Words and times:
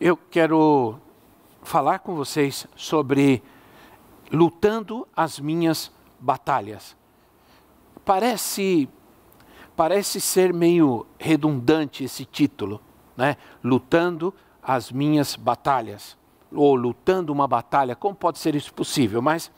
eu 0.00 0.16
quero 0.16 0.98
falar 1.62 2.00
com 2.00 2.14
vocês 2.14 2.66
sobre 2.76 3.42
lutando 4.30 5.06
as 5.16 5.38
minhas 5.38 5.90
batalhas. 6.20 6.96
Parece 8.04 8.88
parece 9.74 10.20
ser 10.20 10.54
meio 10.54 11.06
redundante 11.18 12.04
esse 12.04 12.24
título, 12.24 12.80
né? 13.16 13.36
Lutando 13.62 14.32
as 14.62 14.90
minhas 14.90 15.36
batalhas 15.36 16.16
ou 16.52 16.74
lutando 16.74 17.32
uma 17.32 17.46
batalha. 17.46 17.94
Como 17.94 18.14
pode 18.14 18.38
ser 18.38 18.54
isso 18.54 18.72
possível? 18.72 19.20
Mas 19.20 19.50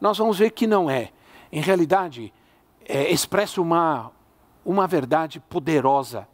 nós 0.00 0.18
vamos 0.18 0.38
ver 0.38 0.50
que 0.50 0.66
não 0.66 0.88
é. 0.88 1.10
Em 1.50 1.60
realidade, 1.60 2.32
é, 2.84 3.10
expressa 3.10 3.60
uma 3.60 4.12
uma 4.64 4.86
verdade 4.88 5.38
poderosa 5.38 6.26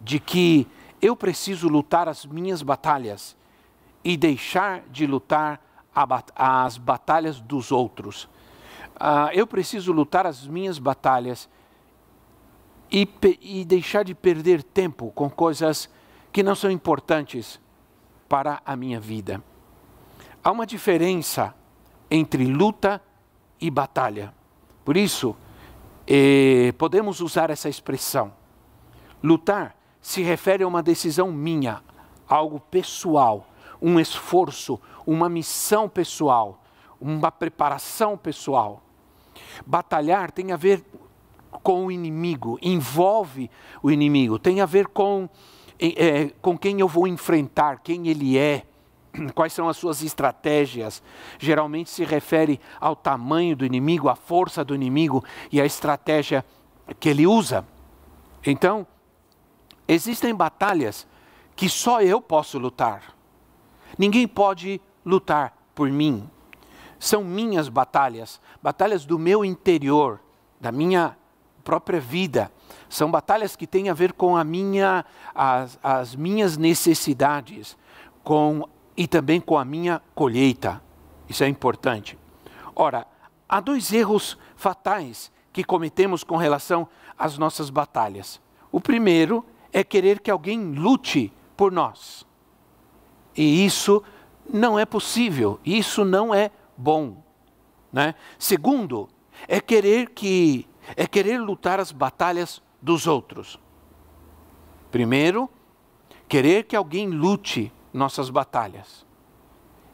de 0.00 0.18
que 0.18 0.66
eu 1.00 1.16
preciso 1.16 1.68
lutar 1.68 2.08
as 2.08 2.26
minhas 2.26 2.62
batalhas 2.62 3.36
e 4.04 4.16
deixar 4.16 4.82
de 4.90 5.06
lutar 5.06 5.60
as 6.34 6.78
batalhas 6.78 7.40
dos 7.40 7.72
outros. 7.72 8.24
Uh, 8.96 9.32
eu 9.32 9.46
preciso 9.46 9.92
lutar 9.92 10.26
as 10.26 10.46
minhas 10.46 10.78
batalhas 10.78 11.48
e, 12.90 13.08
e 13.40 13.64
deixar 13.64 14.04
de 14.04 14.14
perder 14.14 14.62
tempo 14.62 15.10
com 15.12 15.28
coisas 15.30 15.88
que 16.32 16.42
não 16.42 16.54
são 16.54 16.70
importantes 16.70 17.60
para 18.28 18.60
a 18.64 18.76
minha 18.76 19.00
vida. 19.00 19.42
Há 20.42 20.50
uma 20.50 20.66
diferença 20.66 21.54
entre 22.10 22.46
luta 22.46 23.02
e 23.60 23.70
batalha. 23.70 24.32
Por 24.84 24.96
isso, 24.96 25.36
eh, 26.06 26.72
podemos 26.78 27.20
usar 27.20 27.50
essa 27.50 27.68
expressão. 27.68 28.32
Lutar 29.22 29.76
se 30.00 30.22
refere 30.22 30.64
a 30.64 30.68
uma 30.68 30.82
decisão 30.82 31.30
minha, 31.30 31.82
algo 32.28 32.60
pessoal, 32.60 33.46
um 33.80 33.98
esforço, 33.98 34.80
uma 35.06 35.28
missão 35.28 35.88
pessoal, 35.88 36.62
uma 37.00 37.30
preparação 37.30 38.16
pessoal. 38.16 38.82
Batalhar 39.66 40.30
tem 40.30 40.52
a 40.52 40.56
ver 40.56 40.84
com 41.62 41.86
o 41.86 41.92
inimigo, 41.92 42.58
envolve 42.62 43.50
o 43.82 43.90
inimigo, 43.90 44.38
tem 44.38 44.60
a 44.60 44.66
ver 44.66 44.86
com, 44.88 45.28
é, 45.78 46.30
com 46.40 46.56
quem 46.56 46.80
eu 46.80 46.88
vou 46.88 47.06
enfrentar, 47.06 47.80
quem 47.80 48.08
ele 48.08 48.38
é, 48.38 48.64
quais 49.34 49.52
são 49.52 49.68
as 49.68 49.76
suas 49.76 50.02
estratégias. 50.02 51.02
Geralmente 51.38 51.90
se 51.90 52.04
refere 52.04 52.60
ao 52.80 52.94
tamanho 52.94 53.56
do 53.56 53.64
inimigo, 53.64 54.08
à 54.08 54.14
força 54.14 54.64
do 54.64 54.74
inimigo 54.74 55.24
e 55.50 55.60
à 55.60 55.66
estratégia 55.66 56.44
que 56.98 57.08
ele 57.08 57.26
usa. 57.26 57.66
Então, 58.46 58.86
Existem 59.92 60.32
batalhas 60.32 61.04
que 61.56 61.68
só 61.68 62.00
eu 62.00 62.20
posso 62.20 62.60
lutar. 62.60 63.12
Ninguém 63.98 64.28
pode 64.28 64.80
lutar 65.04 65.52
por 65.74 65.90
mim. 65.90 66.30
São 66.96 67.24
minhas 67.24 67.68
batalhas, 67.68 68.40
batalhas 68.62 69.04
do 69.04 69.18
meu 69.18 69.44
interior, 69.44 70.20
da 70.60 70.70
minha 70.70 71.16
própria 71.64 71.98
vida. 71.98 72.52
São 72.88 73.10
batalhas 73.10 73.56
que 73.56 73.66
têm 73.66 73.88
a 73.88 73.92
ver 73.92 74.12
com 74.12 74.36
a 74.36 74.44
minha, 74.44 75.04
as, 75.34 75.76
as 75.82 76.14
minhas 76.14 76.56
necessidades, 76.56 77.76
com 78.22 78.68
e 78.96 79.08
também 79.08 79.40
com 79.40 79.58
a 79.58 79.64
minha 79.64 80.00
colheita. 80.14 80.80
Isso 81.28 81.42
é 81.42 81.48
importante. 81.48 82.16
Ora, 82.76 83.08
há 83.48 83.58
dois 83.58 83.92
erros 83.92 84.38
fatais 84.54 85.32
que 85.52 85.64
cometemos 85.64 86.22
com 86.22 86.36
relação 86.36 86.86
às 87.18 87.36
nossas 87.36 87.70
batalhas. 87.70 88.40
O 88.70 88.80
primeiro 88.80 89.44
é 89.44 89.59
querer 89.84 90.20
que 90.20 90.30
alguém 90.30 90.72
lute 90.72 91.32
por 91.56 91.70
nós. 91.70 92.26
E 93.36 93.64
isso 93.64 94.02
não 94.52 94.78
é 94.78 94.84
possível, 94.84 95.60
isso 95.64 96.04
não 96.04 96.34
é 96.34 96.50
bom. 96.76 97.22
Né? 97.92 98.14
Segundo, 98.38 99.08
é 99.46 99.60
querer 99.60 100.10
que 100.10 100.66
é 100.96 101.06
querer 101.06 101.38
lutar 101.38 101.78
as 101.78 101.92
batalhas 101.92 102.62
dos 102.80 103.06
outros. 103.06 103.58
Primeiro, 104.90 105.48
querer 106.28 106.64
que 106.64 106.74
alguém 106.74 107.08
lute 107.08 107.72
nossas 107.92 108.30
batalhas. 108.30 109.06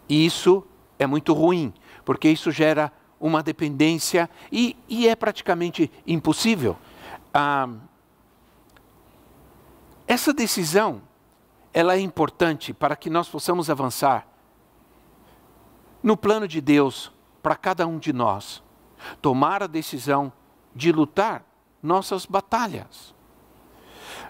E 0.09 0.25
isso 0.25 0.65
é 0.99 1.07
muito 1.07 1.33
ruim, 1.33 1.75
porque 2.05 2.29
isso 2.29 2.51
gera 2.51 2.93
uma 3.21 3.43
dependência 3.43 4.31
e, 4.51 4.77
e 4.89 5.09
é 5.09 5.17
praticamente 5.17 5.91
impossível. 6.07 6.77
Ah, 7.33 7.69
essa 10.07 10.33
decisão, 10.33 11.03
ela 11.73 11.95
é 11.95 12.01
importante 12.01 12.73
para 12.73 12.97
que 12.97 13.11
nós 13.11 13.29
possamos 13.29 13.69
avançar 13.69 14.27
no 16.03 16.17
plano 16.17 16.47
de 16.47 16.61
Deus 16.61 17.13
para 17.43 17.57
cada 17.57 17.87
um 17.87 17.99
de 17.99 18.13
nós. 18.13 18.63
Tomar 19.21 19.63
a 19.63 19.67
decisão 19.67 20.33
de 20.75 20.93
lutar 20.93 21.45
nossas 21.83 22.25
batalhas. 22.25 23.15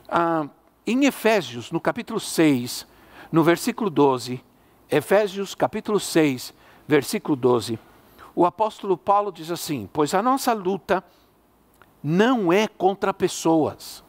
Ah, 0.08 0.48
em 0.86 1.04
Efésios, 1.04 1.70
no 1.70 1.80
capítulo 1.80 2.18
6, 2.20 2.86
no 3.30 3.42
versículo 3.42 3.90
12, 3.90 4.42
Efésios 4.90 5.54
capítulo 5.54 5.98
6, 5.98 6.54
versículo 6.86 7.36
12, 7.36 7.78
o 8.34 8.46
apóstolo 8.46 8.96
Paulo 8.96 9.32
diz 9.32 9.50
assim: 9.50 9.88
Pois 9.92 10.14
a 10.14 10.22
nossa 10.22 10.52
luta 10.52 11.02
não 12.02 12.52
é 12.52 12.68
contra 12.68 13.12
pessoas, 13.12 14.04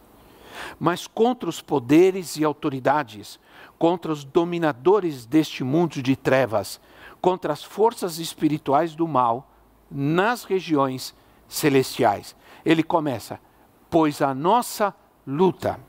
mas 0.79 1.07
contra 1.07 1.49
os 1.49 1.61
poderes 1.61 2.37
e 2.37 2.43
autoridades, 2.43 3.39
contra 3.77 4.11
os 4.11 4.23
dominadores 4.23 5.25
deste 5.25 5.63
mundo 5.63 6.01
de 6.01 6.15
trevas, 6.15 6.79
contra 7.21 7.53
as 7.53 7.63
forças 7.63 8.19
espirituais 8.19 8.95
do 8.95 9.07
mal 9.07 9.51
nas 9.89 10.43
regiões 10.43 11.15
celestiais. 11.47 12.35
Ele 12.65 12.83
começa, 12.83 13.39
pois 13.89 14.21
a 14.21 14.33
nossa 14.33 14.93
luta. 15.25 15.79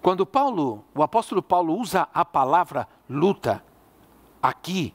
Quando 0.00 0.24
Paulo, 0.24 0.84
o 0.94 1.02
apóstolo 1.02 1.42
Paulo 1.42 1.76
usa 1.76 2.08
a 2.12 2.24
palavra 2.24 2.88
luta 3.08 3.64
aqui, 4.42 4.94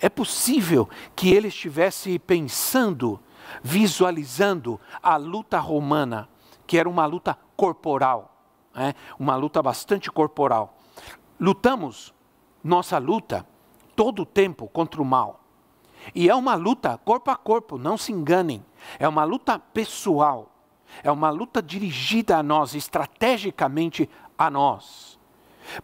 é 0.00 0.08
possível 0.08 0.88
que 1.14 1.30
ele 1.30 1.48
estivesse 1.48 2.18
pensando, 2.18 3.20
visualizando 3.62 4.80
a 5.02 5.16
luta 5.16 5.58
romana, 5.58 6.28
que 6.66 6.78
era 6.78 6.88
uma 6.88 7.06
luta 7.06 7.38
corporal, 7.56 8.34
né? 8.74 8.94
uma 9.18 9.36
luta 9.36 9.62
bastante 9.62 10.10
corporal. 10.10 10.76
Lutamos 11.38 12.14
nossa 12.62 12.98
luta 12.98 13.46
todo 13.94 14.22
o 14.22 14.26
tempo 14.26 14.68
contra 14.68 15.00
o 15.00 15.04
mal. 15.04 15.40
E 16.14 16.28
é 16.28 16.34
uma 16.34 16.54
luta 16.54 16.98
corpo 16.98 17.30
a 17.30 17.36
corpo, 17.36 17.78
não 17.78 17.96
se 17.96 18.12
enganem. 18.12 18.64
É 18.98 19.08
uma 19.08 19.24
luta 19.24 19.58
pessoal. 19.58 20.50
É 21.02 21.10
uma 21.10 21.30
luta 21.30 21.62
dirigida 21.62 22.36
a 22.36 22.42
nós, 22.42 22.74
estrategicamente 22.74 24.08
a 24.38 24.50
nós 24.50 25.18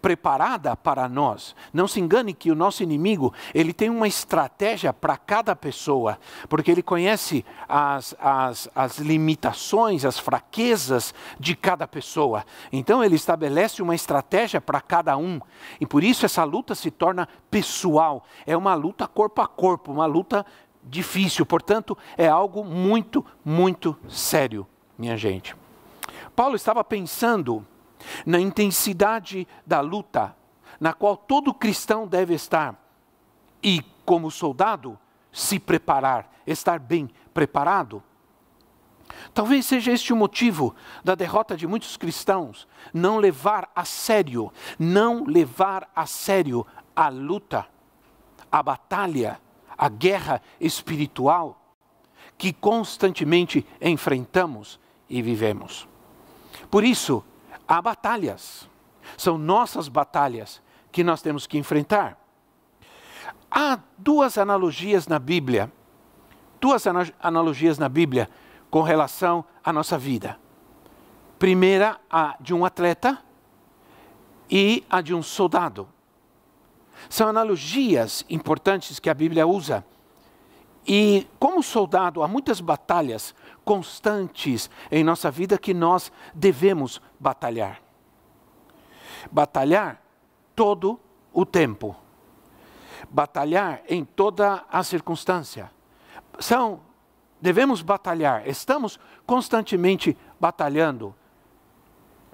preparada 0.01 0.77
para 0.77 1.09
nós. 1.09 1.55
Não 1.73 1.89
se 1.89 2.01
engane 2.01 2.33
que 2.35 2.51
o 2.51 2.55
nosso 2.55 2.83
inimigo, 2.83 3.33
ele 3.55 3.73
tem 3.73 3.91
uma 3.91 4.09
estratégia 4.09 4.93
para 4.93 5.17
cada 5.17 5.55
pessoa, 5.55 6.19
porque 6.49 6.71
ele 6.71 6.83
conhece 6.83 7.45
as, 7.69 8.15
as, 8.19 8.69
as 8.75 8.99
limitações, 8.99 10.05
as 10.05 10.19
fraquezas 10.19 11.15
de 11.39 11.55
cada 11.55 11.87
pessoa. 11.87 12.45
Então 12.73 13.03
ele 13.03 13.17
estabelece 13.17 13.83
uma 13.83 13.95
estratégia 13.95 14.61
para 14.61 14.81
cada 14.81 15.17
um. 15.17 15.41
E 15.81 15.87
por 15.87 16.03
isso 16.03 16.25
essa 16.27 16.45
luta 16.45 16.75
se 16.75 16.91
torna 16.91 17.29
pessoal. 17.51 18.25
É 18.47 18.57
uma 18.57 18.75
luta 18.75 19.07
corpo 19.07 19.41
a 19.43 19.47
corpo, 19.47 19.93
uma 19.93 20.07
luta 20.07 20.45
difícil. 20.83 21.45
Portanto, 21.45 21.97
é 22.17 22.29
algo 22.29 22.65
muito, 22.65 23.25
muito 23.45 23.97
sério, 24.09 24.67
minha 24.99 25.17
gente. 25.17 25.55
Paulo 26.35 26.57
estava 26.57 26.83
pensando 26.83 27.67
na 28.25 28.39
intensidade 28.41 29.47
da 29.67 29.81
luta 29.81 30.35
na 30.81 30.95
qual 30.95 31.17
todo 31.17 31.53
cristão 31.53 32.07
deve 32.07 32.35
estar 32.35 32.75
e, 33.63 33.83
como 34.05 34.31
soldado, 34.31 34.99
se 35.31 35.59
preparar, 35.59 36.33
estar 36.47 36.79
bem 36.79 37.11
preparado. 37.35 38.03
Talvez 39.35 39.67
seja 39.67 39.93
este 39.93 40.13
o 40.13 40.17
motivo 40.17 40.75
da 41.05 41.15
derrota 41.15 41.57
de 41.57 41.67
muitos 41.67 41.97
cristãos, 41.97 42.67
não 42.95 43.19
levar 43.19 43.71
a 43.77 43.85
sério, 43.85 44.51
não 44.79 45.25
levar 45.25 45.91
a 45.95 46.07
sério 46.07 46.67
a 46.97 47.09
luta, 47.09 47.67
a 48.51 48.63
batalha, 48.63 49.41
a 49.77 49.89
guerra 49.89 50.41
espiritual 50.61 51.61
que 52.39 52.53
constantemente 52.53 53.67
enfrentamos 53.81 54.81
e 55.09 55.21
vivemos. 55.21 55.87
Por 56.71 56.85
isso, 56.85 57.23
há 57.71 57.81
batalhas, 57.81 58.69
são 59.17 59.39
nossas 59.39 59.87
batalhas 59.87 60.61
que 60.91 61.05
nós 61.05 61.23
temos 61.23 61.47
que 61.47 61.57
enfrentar. 61.57 62.19
Há 63.49 63.79
duas 63.97 64.37
analogias 64.37 65.07
na 65.07 65.21
Bíblia, 65.21 65.73
duas 66.61 66.85
analogias 67.21 67.79
na 67.79 67.89
Bíblia 67.89 68.29
com 68.69 68.83
relação 68.83 69.45
à 69.63 69.73
nossa 69.73 69.97
vida. 69.97 70.37
Primeira, 71.39 72.01
a 72.11 72.37
de 72.41 72.53
um 72.53 72.65
atleta 72.65 73.23
e 74.51 74.85
a 74.91 75.01
de 75.01 75.15
um 75.15 75.23
soldado. 75.23 75.89
São 77.09 77.29
analogias 77.29 78.25
importantes 78.29 78.99
que 78.99 79.09
a 79.09 79.15
Bíblia 79.15 79.47
usa. 79.47 79.87
E 80.85 81.25
como 81.39 81.63
soldado, 81.63 82.21
há 82.23 82.27
muitas 82.27 82.61
batalhas 82.61 83.33
constantes 83.71 84.69
em 84.91 85.05
nossa 85.05 85.31
vida 85.31 85.57
que 85.57 85.73
nós 85.73 86.11
devemos 86.35 87.01
batalhar. 87.21 87.81
Batalhar 89.31 90.03
todo 90.57 90.99
o 91.33 91.47
tempo. 91.47 91.95
Batalhar 93.09 93.81
em 93.89 94.05
toda 94.05 94.65
a 94.69 94.83
circunstância. 94.83 95.71
São 96.41 96.81
devemos 97.41 97.81
batalhar, 97.81 98.45
estamos 98.49 98.99
constantemente 99.25 100.19
batalhando 100.41 101.15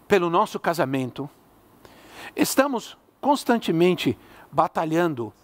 pelo 0.09 0.31
nosso 0.31 0.59
casamento, 0.59 1.29
estamos 2.35 2.97
constantemente 3.21 4.19
batalhando 4.51 5.35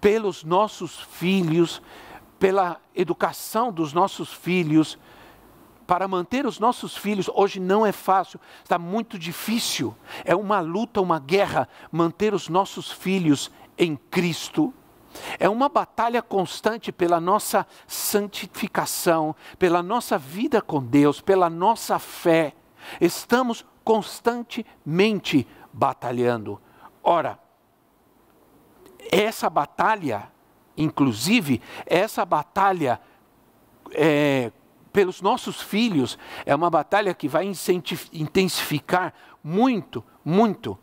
pelos 0.00 0.44
nossos 0.44 1.00
filhos, 1.00 1.82
pela 2.38 2.80
educação 2.94 3.72
dos 3.72 3.92
nossos 3.92 4.32
filhos, 4.32 4.96
para 5.86 6.08
manter 6.08 6.46
os 6.46 6.58
nossos 6.58 6.96
filhos, 6.96 7.30
hoje 7.34 7.60
não 7.60 7.84
é 7.84 7.92
fácil, 7.92 8.40
está 8.62 8.78
muito 8.78 9.18
difícil. 9.18 9.94
É 10.24 10.34
uma 10.34 10.60
luta, 10.60 11.00
uma 11.00 11.18
guerra 11.18 11.68
manter 11.92 12.34
os 12.34 12.48
nossos 12.48 12.90
filhos 12.90 13.50
em 13.76 13.96
Cristo. 13.96 14.72
É 15.38 15.48
uma 15.48 15.68
batalha 15.68 16.20
constante 16.20 16.90
pela 16.90 17.20
nossa 17.20 17.66
santificação, 17.86 19.34
pela 19.58 19.82
nossa 19.82 20.18
vida 20.18 20.60
com 20.60 20.82
Deus, 20.82 21.20
pela 21.20 21.48
nossa 21.48 21.98
fé. 21.98 22.54
Estamos 23.00 23.64
constantemente 23.84 25.46
batalhando. 25.72 26.60
Ora, 27.02 27.38
essa 29.12 29.48
batalha, 29.48 30.28
inclusive, 30.76 31.60
essa 31.86 32.24
batalha 32.24 33.00
é, 33.92 34.50
pelos 34.94 35.20
nossos 35.20 35.60
filhos, 35.60 36.16
é 36.46 36.54
uma 36.54 36.70
batalha 36.70 37.12
que 37.12 37.26
vai 37.26 37.44
intensificar 38.12 39.12
muito, 39.42 40.04
muito 40.24 40.78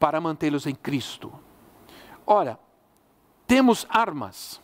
para 0.00 0.20
mantê-los 0.20 0.66
em 0.66 0.74
Cristo. 0.74 1.32
Ora, 2.26 2.58
temos 3.46 3.86
armas. 3.88 4.60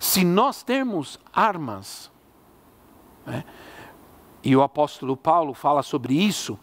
Se 0.00 0.24
nós 0.24 0.64
temos 0.64 1.20
armas, 1.32 2.10
né, 3.24 3.44
e 4.42 4.56
o 4.56 4.62
apóstolo 4.62 5.16
Paulo 5.16 5.54
fala 5.54 5.80
sobre 5.84 6.14
isso, 6.14 6.58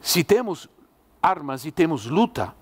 se 0.00 0.24
temos 0.24 0.66
armas 1.22 1.66
e 1.66 1.70
temos 1.70 2.06
luta, 2.06 2.54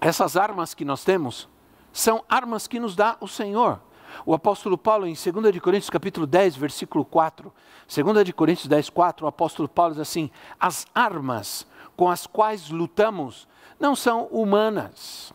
essas 0.00 0.36
armas 0.36 0.72
que 0.72 0.84
nós 0.84 1.02
temos 1.02 1.48
são 1.92 2.24
armas 2.28 2.68
que 2.68 2.78
nos 2.78 2.94
dá 2.94 3.16
o 3.20 3.26
Senhor. 3.26 3.80
O 4.24 4.34
apóstolo 4.34 4.78
Paulo, 4.78 5.06
em 5.06 5.14
2 5.14 5.58
Coríntios 5.60 5.90
capítulo 5.90 6.26
10, 6.26 6.56
versículo 6.56 7.04
4, 7.04 7.52
2 7.86 8.32
Coríntios 8.32 8.68
10, 8.68 8.90
4, 8.90 9.24
o 9.24 9.28
apóstolo 9.28 9.68
Paulo 9.68 9.92
diz 9.92 10.00
assim: 10.00 10.30
as 10.58 10.86
armas 10.94 11.66
com 11.96 12.08
as 12.08 12.26
quais 12.26 12.70
lutamos 12.70 13.48
não 13.78 13.94
são 13.94 14.26
humanas. 14.26 15.32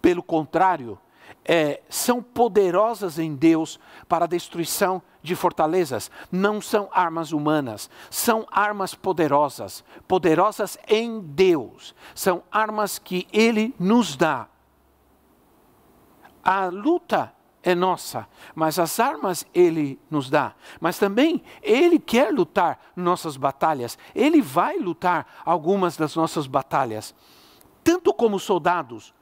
Pelo 0.00 0.22
contrário, 0.22 0.98
é, 1.44 1.82
são 1.88 2.22
poderosas 2.22 3.18
em 3.18 3.34
Deus 3.34 3.78
para 4.08 4.24
a 4.24 4.28
destruição 4.28 5.02
de 5.22 5.34
fortalezas. 5.34 6.10
Não 6.30 6.60
são 6.60 6.88
armas 6.92 7.32
humanas, 7.32 7.88
são 8.10 8.46
armas 8.50 8.94
poderosas, 8.94 9.84
poderosas 10.06 10.76
em 10.88 11.20
Deus. 11.20 11.94
São 12.14 12.42
armas 12.50 12.98
que 12.98 13.26
Ele 13.32 13.74
nos 13.78 14.16
dá. 14.16 14.48
A 16.44 16.66
luta 16.66 17.32
é 17.62 17.74
nossa, 17.74 18.28
mas 18.54 18.78
as 18.78 18.98
armas 18.98 19.46
Ele 19.54 19.98
nos 20.10 20.28
dá. 20.28 20.54
Mas 20.80 20.98
também 20.98 21.42
Ele 21.62 21.98
quer 21.98 22.32
lutar 22.32 22.78
nossas 22.96 23.36
batalhas. 23.36 23.96
Ele 24.14 24.42
vai 24.42 24.78
lutar 24.78 25.26
algumas 25.44 25.96
das 25.96 26.16
nossas 26.16 26.46
batalhas 26.46 27.14
tanto 27.82 28.12
como 28.14 28.38
soldados 28.38 29.12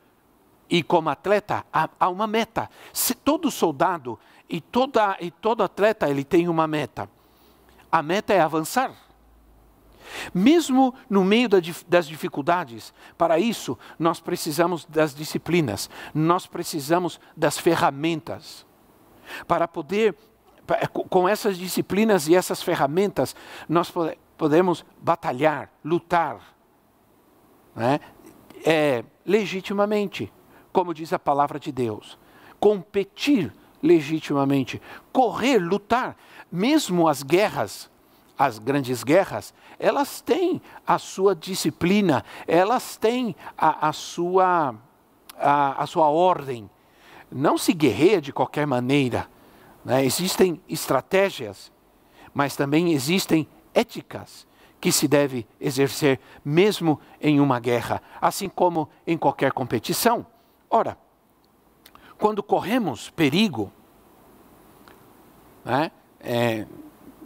e 0.68 0.82
como 0.82 1.08
atleta, 1.08 1.64
há, 1.72 2.08
uma 2.08 2.26
meta. 2.26 2.70
Se 2.92 3.14
todo 3.14 3.50
soldado 3.50 4.18
e, 4.48 4.60
toda, 4.60 5.16
e 5.20 5.30
todo 5.30 5.62
atleta 5.62 6.08
ele 6.08 6.24
tem 6.24 6.48
uma 6.48 6.66
meta. 6.66 7.10
A 7.90 8.02
meta 8.02 8.32
é 8.32 8.40
avançar. 8.40 8.92
Mesmo 10.32 10.94
no 11.08 11.24
meio 11.24 11.48
das 11.48 12.06
dificuldades, 12.06 12.92
para 13.16 13.38
isso 13.38 13.78
nós 13.98 14.20
precisamos 14.20 14.84
das 14.86 15.14
disciplinas, 15.14 15.90
nós 16.14 16.46
precisamos 16.46 17.20
das 17.36 17.58
ferramentas. 17.58 18.66
Para 19.46 19.68
poder, 19.68 20.16
com 21.08 21.28
essas 21.28 21.56
disciplinas 21.56 22.28
e 22.28 22.34
essas 22.34 22.62
ferramentas, 22.62 23.34
nós 23.68 23.92
podemos 24.36 24.84
batalhar, 25.00 25.70
lutar, 25.84 26.54
né? 27.74 28.00
é, 28.64 29.04
legitimamente, 29.24 30.32
como 30.72 30.94
diz 30.94 31.12
a 31.12 31.18
palavra 31.18 31.58
de 31.58 31.72
Deus. 31.72 32.18
Competir 32.58 33.52
legitimamente, 33.82 34.80
correr, 35.12 35.58
lutar, 35.58 36.16
mesmo 36.50 37.08
as 37.08 37.22
guerras, 37.22 37.90
as 38.40 38.58
grandes 38.58 39.04
guerras, 39.04 39.52
elas 39.78 40.22
têm 40.22 40.62
a 40.86 40.98
sua 40.98 41.36
disciplina, 41.36 42.24
elas 42.48 42.96
têm 42.96 43.36
a, 43.56 43.88
a 43.88 43.92
sua, 43.92 44.74
a, 45.38 45.82
a, 45.82 45.86
sua 45.86 46.08
ordem. 46.08 46.70
Não 47.30 47.58
se 47.58 47.74
guerreia 47.74 48.18
de 48.18 48.32
qualquer 48.32 48.66
maneira. 48.66 49.28
Né? 49.84 50.06
Existem 50.06 50.58
estratégias, 50.66 51.70
mas 52.32 52.56
também 52.56 52.94
existem 52.94 53.46
éticas 53.74 54.46
que 54.80 54.90
se 54.90 55.06
deve 55.06 55.46
exercer 55.60 56.18
mesmo 56.42 56.98
em 57.20 57.40
uma 57.40 57.60
guerra, 57.60 58.00
assim 58.22 58.48
como 58.48 58.88
em 59.06 59.18
qualquer 59.18 59.52
competição. 59.52 60.26
Ora, 60.70 60.96
quando 62.16 62.42
corremos 62.42 63.10
perigo, 63.10 63.70
né, 65.62 65.92
é, 66.20 66.66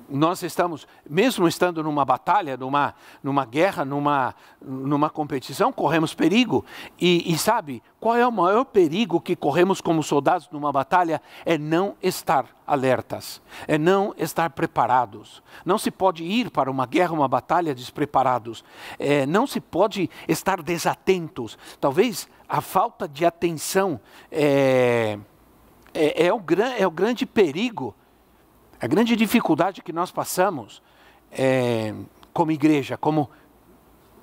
nós 0.08 0.42
estamos, 0.42 0.86
mesmo 1.08 1.48
estando 1.48 1.82
numa 1.82 2.04
batalha, 2.04 2.56
numa, 2.56 2.94
numa 3.22 3.44
guerra, 3.44 3.84
numa, 3.84 4.34
numa 4.60 5.08
competição, 5.08 5.72
corremos 5.72 6.14
perigo. 6.14 6.64
E, 7.00 7.32
e 7.32 7.38
sabe, 7.38 7.82
qual 8.00 8.16
é 8.16 8.26
o 8.26 8.32
maior 8.32 8.64
perigo 8.64 9.20
que 9.20 9.34
corremos 9.34 9.80
como 9.80 10.02
soldados 10.02 10.48
numa 10.50 10.70
batalha? 10.70 11.22
É 11.44 11.56
não 11.56 11.96
estar 12.02 12.46
alertas, 12.66 13.40
é 13.66 13.78
não 13.78 14.14
estar 14.18 14.50
preparados. 14.50 15.42
Não 15.64 15.78
se 15.78 15.90
pode 15.90 16.22
ir 16.24 16.50
para 16.50 16.70
uma 16.70 16.86
guerra, 16.86 17.12
uma 17.12 17.28
batalha 17.28 17.74
despreparados. 17.74 18.64
É, 18.98 19.26
não 19.26 19.46
se 19.46 19.60
pode 19.60 20.10
estar 20.28 20.62
desatentos. 20.62 21.58
Talvez 21.80 22.28
a 22.48 22.60
falta 22.60 23.08
de 23.08 23.24
atenção 23.24 24.00
é, 24.30 25.18
é, 25.92 26.26
é 26.26 26.32
o, 26.32 26.42
é 26.78 26.86
o 26.86 26.90
grande 26.90 27.24
perigo 27.24 27.94
a 28.84 28.86
grande 28.86 29.16
dificuldade 29.16 29.80
que 29.80 29.94
nós 29.94 30.10
passamos 30.10 30.82
é, 31.32 31.94
como 32.34 32.52
igreja, 32.52 32.98
como 32.98 33.30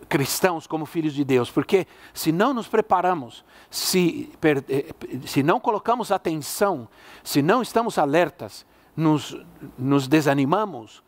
cristãos, 0.07 0.67
como 0.67 0.85
filhos 0.85 1.15
de 1.15 1.23
Deus, 1.23 1.49
porque 1.49 1.87
se 2.13 2.31
não 2.31 2.53
nos 2.53 2.67
preparamos, 2.67 3.43
se, 3.71 4.31
eh, 4.69 4.93
se 5.25 5.41
não 5.41 5.59
colocamos 5.59 6.11
atenção, 6.11 6.87
se 7.23 7.41
não 7.41 7.63
estamos 7.63 7.97
alertas, 7.97 8.63
nos, 8.95 9.35
nos 9.79 10.07
desanimamos, 10.07 11.01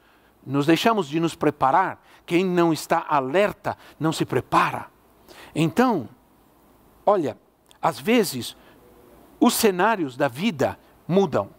nos 0.43 0.65
deixamos 0.65 1.07
de 1.07 1.19
nos 1.19 1.35
preparar. 1.35 2.03
Quem 2.25 2.43
não 2.43 2.73
está 2.73 3.05
alerta 3.07 3.77
não 3.99 4.11
se 4.11 4.25
prepara. 4.25 4.87
Então, 5.53 6.09
olha, 7.05 7.37
às 7.79 7.99
vezes 7.99 8.57
os 9.39 9.53
cenários 9.53 10.17
da 10.17 10.27
vida 10.27 10.75
mudam. 11.07 11.51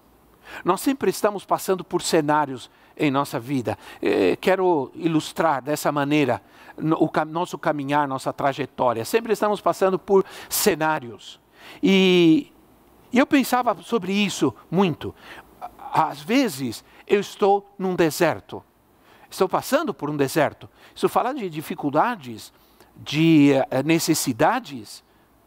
Nós 0.65 0.81
sempre 0.81 1.11
estamos 1.11 1.45
passando 1.45 1.85
por 1.85 2.03
cenários 2.03 2.71
em 2.97 3.11
nossa 3.11 3.41
vida. 3.41 3.79
Eh, 4.01 4.37
quero 4.41 4.91
ilustrar 4.95 5.63
dessa 5.63 5.91
maneira 5.91 6.43
o 6.77 7.11
nosso 7.27 7.59
caminhar, 7.59 8.07
nossa 8.09 8.33
trajetória. 8.33 9.05
Sempre 9.05 9.33
estamos 9.33 9.61
passando 9.61 9.99
por 9.99 10.25
cenários. 10.49 11.41
E 11.83 12.53
eu 13.13 13.27
pensava 13.27 13.77
sobre 13.83 14.13
isso 14.13 14.55
muito. 14.71 15.15
Às 15.93 16.21
vezes 16.21 16.85
eu 17.07 17.21
estou 17.21 17.73
num 17.79 17.95
deserto. 17.95 18.63
Estou 19.31 19.49
passando 19.49 19.93
por 19.93 20.11
um 20.11 20.17
deserto. 20.17 20.69
Isso 20.95 21.09
fala 21.09 21.33
de 21.35 21.51
dificuldades, 21.51 22.53
de 22.97 23.53
eh, 23.71 23.83
necessidades, 23.83 25.03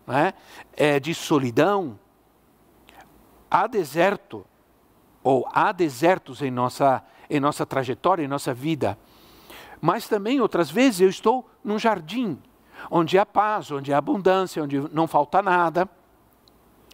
né? 0.06 0.34
é, 0.74 1.00
de 1.00 1.14
solidão. 1.14 2.00
Há 3.50 3.68
deserto, 3.68 4.46
ou 5.28 5.46
há 5.52 5.74
desertos 5.74 6.42
em 6.42 6.50
nossa, 6.50 7.04
em 7.30 7.38
nossa 7.38 7.66
trajetória, 7.66 8.24
em 8.24 8.30
nossa 8.30 8.54
vida. 8.54 8.98
Mas 9.82 10.08
também, 10.08 10.40
outras 10.40 10.72
vezes, 10.72 11.02
eu 11.02 11.10
estou 11.10 11.50
num 11.62 11.78
jardim, 11.78 12.42
onde 12.90 13.20
há 13.20 13.26
paz, 13.26 13.70
onde 13.70 13.92
há 13.92 13.98
abundância, 13.98 14.64
onde 14.64 14.80
não 14.94 15.06
falta 15.06 15.42
nada. 15.42 15.90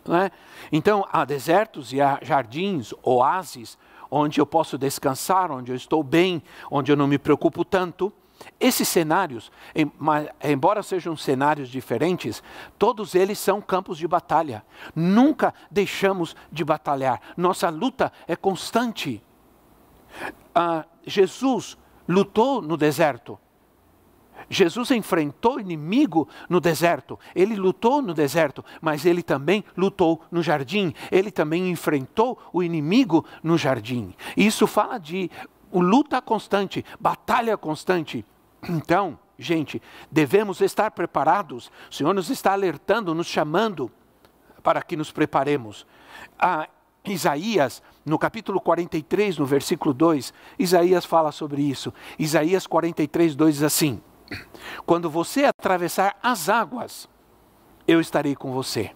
Né? 0.03 0.31
Então, 0.71 1.07
há 1.11 1.23
desertos 1.23 1.93
e 1.93 2.01
há 2.01 2.17
jardins, 2.23 2.91
oásis, 3.03 3.77
onde 4.09 4.41
eu 4.41 4.47
posso 4.47 4.79
descansar, 4.79 5.51
onde 5.51 5.71
eu 5.71 5.75
estou 5.75 6.01
bem, 6.01 6.41
onde 6.71 6.91
eu 6.91 6.95
não 6.95 7.05
me 7.05 7.19
preocupo 7.19 7.63
tanto. 7.63 8.11
Esses 8.59 8.87
cenários, 8.87 9.51
embora 10.43 10.81
sejam 10.83 11.17
cenários 11.17 11.69
diferentes, 11.69 12.41
todos 12.77 13.15
eles 13.15 13.39
são 13.39 13.61
campos 13.61 13.97
de 13.97 14.07
batalha. 14.07 14.63
Nunca 14.95 15.53
deixamos 15.69 16.35
de 16.51 16.63
batalhar. 16.63 17.19
Nossa 17.35 17.69
luta 17.69 18.11
é 18.27 18.35
constante. 18.35 19.23
Ah, 20.53 20.85
Jesus 21.05 21.77
lutou 22.07 22.61
no 22.61 22.77
deserto. 22.77 23.39
Jesus 24.49 24.91
enfrentou 24.91 25.55
o 25.55 25.59
inimigo 25.59 26.27
no 26.49 26.59
deserto, 26.59 27.17
ele 27.35 27.55
lutou 27.55 28.01
no 28.01 28.13
deserto, 28.13 28.63
mas 28.81 29.05
ele 29.05 29.23
também 29.23 29.63
lutou 29.75 30.21
no 30.31 30.43
jardim, 30.43 30.93
ele 31.11 31.31
também 31.31 31.69
enfrentou 31.69 32.37
o 32.51 32.61
inimigo 32.61 33.25
no 33.41 33.57
jardim. 33.57 34.13
Isso 34.35 34.67
fala 34.67 34.97
de 34.97 35.29
luta 35.71 36.21
constante, 36.21 36.85
batalha 36.99 37.57
constante. 37.57 38.25
Então, 38.69 39.19
gente, 39.37 39.81
devemos 40.11 40.61
estar 40.61 40.91
preparados. 40.91 41.71
O 41.89 41.93
Senhor 41.93 42.13
nos 42.13 42.29
está 42.29 42.53
alertando, 42.53 43.13
nos 43.13 43.27
chamando 43.27 43.91
para 44.61 44.81
que 44.81 44.95
nos 44.95 45.11
preparemos. 45.11 45.85
Ah, 46.39 46.67
Isaías, 47.05 47.83
no 48.05 48.17
capítulo 48.17 48.61
43, 48.61 49.37
no 49.37 49.45
versículo 49.45 49.93
2, 49.93 50.33
Isaías 50.57 51.05
fala 51.05 51.31
sobre 51.31 51.61
isso. 51.61 51.93
Isaías 52.17 52.65
43, 52.65 53.35
2 53.35 53.55
diz 53.55 53.63
assim: 53.63 54.01
Quando 54.85 55.09
você 55.09 55.43
atravessar 55.43 56.17
as 56.23 56.47
águas, 56.47 57.09
eu 57.87 57.99
estarei 57.99 58.35
com 58.35 58.53
você. 58.53 58.91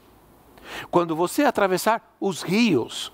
Quando 0.90 1.16
você 1.16 1.44
atravessar 1.44 2.16
os 2.20 2.42
rios, 2.42 3.12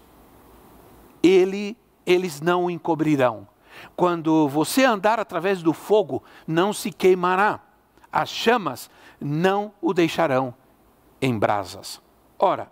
ele, 1.22 1.78
eles 2.06 2.42
não 2.42 2.66
o 2.66 2.72
encobrirão. 2.72 3.48
Quando 3.96 4.48
você 4.48 4.84
andar 4.84 5.20
através 5.20 5.62
do 5.62 5.74
fogo, 5.74 6.24
não 6.48 6.74
se 6.74 6.92
queimará. 6.92 7.60
As 8.12 8.30
chamas 8.30 8.90
não 9.20 9.74
o 9.82 9.94
deixarão 9.94 10.54
em 11.22 11.38
brasas. 11.38 12.02
Ora, 12.38 12.72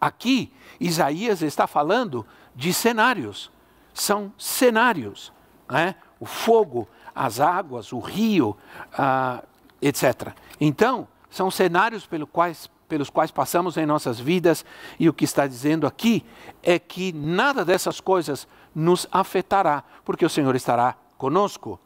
aqui 0.00 0.52
Isaías 0.80 1.42
está 1.42 1.66
falando 1.66 2.26
de 2.54 2.72
cenários. 2.72 3.50
São 3.92 4.32
cenários. 4.36 5.32
Né? 5.70 5.94
O 6.18 6.26
fogo, 6.26 6.88
as 7.14 7.40
águas, 7.40 7.92
o 7.92 8.00
rio, 8.00 8.56
ah, 8.98 9.42
etc. 9.80 10.34
Então, 10.60 11.06
são 11.30 11.50
cenários 11.50 12.08
quais, 12.32 12.70
pelos 12.88 13.10
quais 13.10 13.30
passamos 13.30 13.76
em 13.76 13.86
nossas 13.86 14.18
vidas, 14.18 14.64
e 14.98 15.08
o 15.08 15.12
que 15.12 15.24
está 15.24 15.46
dizendo 15.46 15.86
aqui 15.86 16.24
é 16.62 16.78
que 16.78 17.12
nada 17.12 17.64
dessas 17.64 18.00
coisas 18.00 18.46
nos 18.74 19.06
afetará, 19.12 19.84
porque 20.04 20.24
o 20.24 20.30
Senhor 20.30 20.54
estará 20.56 20.96
conosco. 21.16 21.78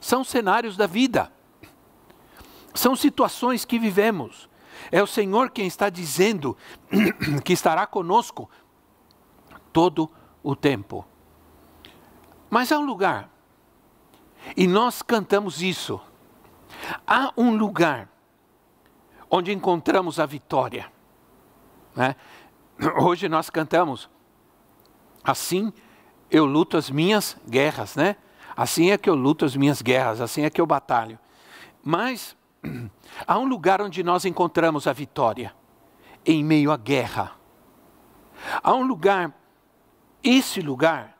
São 0.00 0.22
cenários 0.22 0.76
da 0.76 0.86
vida, 0.86 1.32
são 2.72 2.94
situações 2.94 3.64
que 3.64 3.78
vivemos. 3.78 4.48
É 4.92 5.02
o 5.02 5.06
Senhor 5.06 5.50
quem 5.50 5.66
está 5.66 5.90
dizendo 5.90 6.56
que 7.44 7.52
estará 7.52 7.86
conosco 7.86 8.48
todo 9.72 10.10
o 10.42 10.54
tempo. 10.54 11.04
Mas 12.48 12.70
há 12.70 12.78
um 12.78 12.84
lugar, 12.84 13.28
e 14.56 14.66
nós 14.66 15.02
cantamos 15.02 15.60
isso. 15.60 16.00
Há 17.06 17.32
um 17.36 17.56
lugar 17.56 18.08
onde 19.30 19.52
encontramos 19.52 20.18
a 20.20 20.26
vitória. 20.26 20.90
Né? 21.94 22.14
Hoje 23.00 23.28
nós 23.28 23.50
cantamos, 23.50 24.08
assim 25.24 25.72
eu 26.30 26.44
luto 26.44 26.76
as 26.76 26.90
minhas 26.90 27.36
guerras, 27.48 27.96
né? 27.96 28.16
Assim 28.56 28.90
é 28.90 28.98
que 28.98 29.08
eu 29.08 29.14
luto 29.14 29.44
as 29.44 29.54
minhas 29.54 29.82
guerras, 29.82 30.20
assim 30.20 30.44
é 30.44 30.50
que 30.50 30.60
eu 30.60 30.66
batalho. 30.66 31.18
Mas 31.82 32.36
há 33.26 33.38
um 33.38 33.46
lugar 33.46 33.80
onde 33.80 34.02
nós 34.02 34.24
encontramos 34.24 34.86
a 34.86 34.92
vitória, 34.92 35.54
em 36.24 36.42
meio 36.42 36.72
à 36.72 36.76
guerra. 36.76 37.32
Há 38.62 38.74
um 38.74 38.82
lugar, 38.82 39.32
esse 40.22 40.60
lugar, 40.60 41.16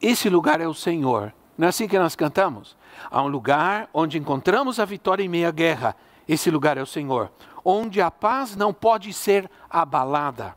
esse 0.00 0.28
lugar 0.28 0.60
é 0.60 0.68
o 0.68 0.74
Senhor. 0.74 1.32
Não 1.56 1.66
é 1.66 1.68
assim 1.70 1.88
que 1.88 1.98
nós 1.98 2.14
cantamos? 2.14 2.76
Há 3.10 3.22
um 3.22 3.28
lugar 3.28 3.88
onde 3.94 4.18
encontramos 4.18 4.78
a 4.78 4.84
vitória 4.84 5.24
em 5.24 5.28
meio 5.28 5.48
à 5.48 5.50
guerra, 5.50 5.96
esse 6.28 6.50
lugar 6.50 6.76
é 6.76 6.82
o 6.82 6.86
Senhor, 6.86 7.30
onde 7.64 8.00
a 8.00 8.10
paz 8.10 8.56
não 8.56 8.72
pode 8.72 9.12
ser 9.12 9.50
abalada. 9.68 10.56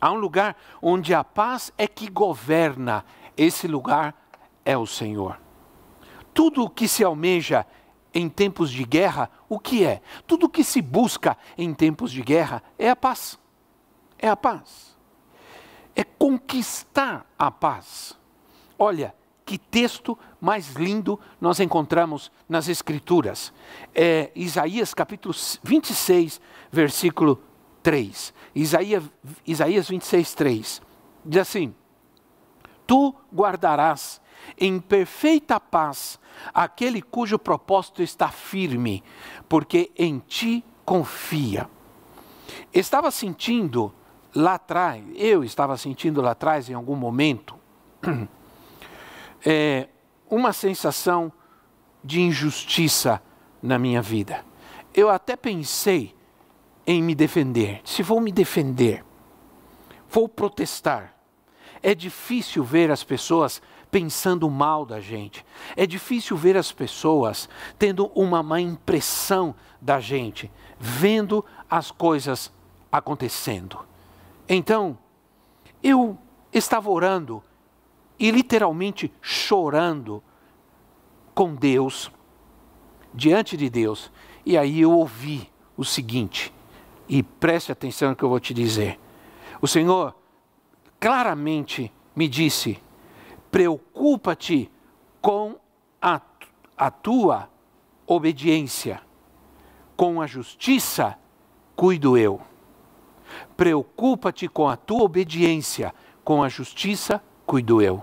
Há 0.00 0.12
um 0.12 0.16
lugar 0.16 0.56
onde 0.80 1.14
a 1.14 1.24
paz 1.24 1.72
é 1.76 1.86
que 1.86 2.08
governa, 2.08 3.04
esse 3.36 3.66
lugar 3.66 4.14
é 4.64 4.76
o 4.76 4.86
Senhor. 4.86 5.40
Tudo 6.34 6.64
o 6.64 6.70
que 6.70 6.86
se 6.86 7.02
almeja 7.02 7.66
em 8.12 8.28
tempos 8.28 8.70
de 8.70 8.84
guerra, 8.84 9.30
o 9.48 9.58
que 9.58 9.84
é? 9.84 10.00
Tudo 10.26 10.46
o 10.46 10.48
que 10.48 10.64
se 10.64 10.80
busca 10.80 11.36
em 11.56 11.72
tempos 11.74 12.10
de 12.10 12.22
guerra 12.22 12.62
é 12.78 12.88
a 12.88 12.96
paz. 12.96 13.38
É 14.18 14.28
a 14.28 14.36
paz. 14.36 14.96
É 15.94 16.04
conquistar 16.04 17.26
a 17.38 17.50
paz. 17.50 18.18
Olha, 18.78 19.14
que 19.46 19.56
texto 19.56 20.18
mais 20.40 20.74
lindo 20.74 21.18
nós 21.40 21.60
encontramos 21.60 22.32
nas 22.48 22.68
Escrituras. 22.68 23.52
É 23.94 24.32
Isaías 24.34 24.92
capítulo 24.92 25.32
26, 25.62 26.40
versículo 26.70 27.40
3. 27.80 28.34
Isaías, 28.56 29.04
Isaías 29.46 29.88
26, 29.88 30.34
3. 30.34 30.82
Diz 31.24 31.40
assim: 31.40 31.72
Tu 32.84 33.14
guardarás 33.32 34.20
em 34.58 34.80
perfeita 34.80 35.60
paz 35.60 36.18
aquele 36.52 37.00
cujo 37.00 37.38
propósito 37.38 38.02
está 38.02 38.28
firme, 38.28 39.04
porque 39.48 39.92
em 39.96 40.18
ti 40.18 40.64
confia. 40.84 41.70
Estava 42.74 43.12
sentindo 43.12 43.94
lá 44.34 44.54
atrás, 44.54 45.04
eu 45.14 45.44
estava 45.44 45.76
sentindo 45.76 46.20
lá 46.20 46.32
atrás 46.32 46.68
em 46.68 46.74
algum 46.74 46.96
momento, 46.96 47.56
é, 49.46 49.86
uma 50.28 50.52
sensação 50.52 51.32
de 52.02 52.20
injustiça 52.20 53.22
na 53.62 53.78
minha 53.78 54.02
vida. 54.02 54.44
Eu 54.92 55.08
até 55.08 55.36
pensei 55.36 56.16
em 56.84 57.00
me 57.00 57.14
defender. 57.14 57.80
Se 57.84 58.02
vou 58.02 58.20
me 58.20 58.32
defender, 58.32 59.04
vou 60.10 60.28
protestar. 60.28 61.14
É 61.80 61.94
difícil 61.94 62.64
ver 62.64 62.90
as 62.90 63.04
pessoas 63.04 63.62
pensando 63.88 64.50
mal 64.50 64.84
da 64.84 65.00
gente. 65.00 65.46
É 65.76 65.86
difícil 65.86 66.36
ver 66.36 66.56
as 66.56 66.72
pessoas 66.72 67.48
tendo 67.78 68.06
uma 68.16 68.42
má 68.42 68.60
impressão 68.60 69.54
da 69.80 70.00
gente, 70.00 70.50
vendo 70.78 71.44
as 71.70 71.92
coisas 71.92 72.52
acontecendo. 72.90 73.78
Então, 74.48 74.98
eu 75.82 76.18
estava 76.52 76.90
orando 76.90 77.42
e 78.18 78.30
literalmente 78.30 79.12
chorando 79.20 80.22
com 81.34 81.54
Deus, 81.54 82.10
diante 83.12 83.56
de 83.56 83.68
Deus. 83.68 84.10
E 84.44 84.56
aí 84.56 84.80
eu 84.80 84.92
ouvi 84.92 85.50
o 85.76 85.84
seguinte, 85.84 86.52
e 87.08 87.22
preste 87.22 87.70
atenção 87.70 88.10
no 88.10 88.16
que 88.16 88.22
eu 88.22 88.28
vou 88.28 88.40
te 88.40 88.54
dizer. 88.54 88.98
O 89.60 89.66
Senhor 89.66 90.14
claramente 90.98 91.92
me 92.14 92.28
disse: 92.28 92.78
preocupa-te 93.50 94.70
com 95.20 95.56
a, 96.00 96.20
a 96.76 96.90
tua 96.90 97.50
obediência, 98.06 99.00
com 99.96 100.20
a 100.20 100.26
justiça 100.26 101.18
cuido 101.74 102.16
eu. 102.16 102.40
Preocupa-te 103.56 104.48
com 104.48 104.68
a 104.68 104.76
tua 104.76 105.02
obediência, 105.02 105.94
com 106.24 106.42
a 106.42 106.48
justiça 106.48 107.22
cuido 107.46 107.80
eu. 107.80 108.02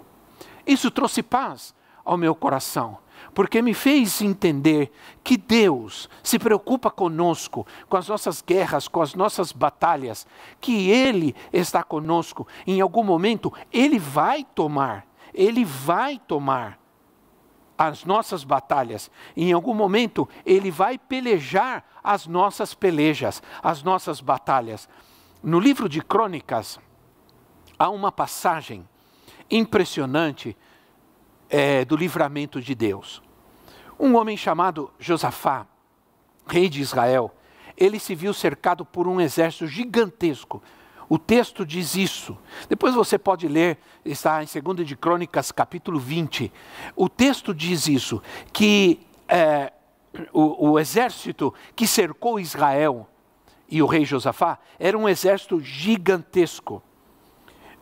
Isso 0.65 0.89
trouxe 0.89 1.21
paz 1.21 1.75
ao 2.03 2.17
meu 2.17 2.33
coração, 2.33 2.97
porque 3.33 3.61
me 3.61 3.73
fez 3.73 4.21
entender 4.21 4.91
que 5.23 5.37
Deus 5.37 6.09
se 6.21 6.39
preocupa 6.39 6.89
conosco, 6.89 7.65
com 7.87 7.97
as 7.97 8.07
nossas 8.07 8.41
guerras, 8.41 8.87
com 8.87 9.01
as 9.01 9.13
nossas 9.13 9.51
batalhas, 9.51 10.25
que 10.59 10.89
Ele 10.89 11.35
está 11.51 11.83
conosco. 11.83 12.47
Em 12.65 12.81
algum 12.81 13.03
momento, 13.03 13.53
Ele 13.71 13.99
vai 13.99 14.43
tomar, 14.43 15.05
Ele 15.33 15.63
vai 15.63 16.19
tomar 16.19 16.79
as 17.77 18.05
nossas 18.05 18.43
batalhas. 18.43 19.09
Em 19.35 19.51
algum 19.51 19.73
momento, 19.73 20.27
Ele 20.45 20.71
vai 20.71 20.97
pelejar 20.97 21.83
as 22.03 22.27
nossas 22.27 22.73
pelejas, 22.73 23.41
as 23.61 23.83
nossas 23.83 24.21
batalhas. 24.21 24.87
No 25.41 25.59
livro 25.59 25.89
de 25.89 26.01
Crônicas, 26.01 26.79
há 27.77 27.89
uma 27.89 28.11
passagem 28.11 28.87
impressionante 29.57 30.55
é, 31.49 31.85
do 31.85 31.95
livramento 31.95 32.61
de 32.61 32.73
Deus. 32.73 33.21
Um 33.99 34.15
homem 34.15 34.35
chamado 34.35 34.91
Josafá, 34.99 35.67
rei 36.47 36.67
de 36.67 36.81
Israel, 36.81 37.33
ele 37.77 37.99
se 37.99 38.15
viu 38.15 38.33
cercado 38.33 38.83
por 38.83 39.07
um 39.07 39.21
exército 39.21 39.67
gigantesco. 39.67 40.61
O 41.07 41.19
texto 41.19 41.65
diz 41.65 41.95
isso. 41.95 42.37
Depois 42.67 42.95
você 42.95 43.17
pode 43.17 43.47
ler, 43.47 43.77
está 44.03 44.43
em 44.43 44.47
2 44.47 44.87
de 44.87 44.95
Crônicas, 44.95 45.51
capítulo 45.51 45.99
20. 45.99 46.51
O 46.95 47.07
texto 47.07 47.53
diz 47.53 47.87
isso, 47.87 48.21
que 48.51 48.99
é, 49.27 49.71
o, 50.31 50.71
o 50.71 50.79
exército 50.79 51.53
que 51.75 51.85
cercou 51.85 52.39
Israel 52.39 53.07
e 53.69 53.81
o 53.81 53.85
rei 53.85 54.05
Josafá 54.05 54.59
era 54.79 54.97
um 54.97 55.07
exército 55.07 55.59
gigantesco. 55.59 56.81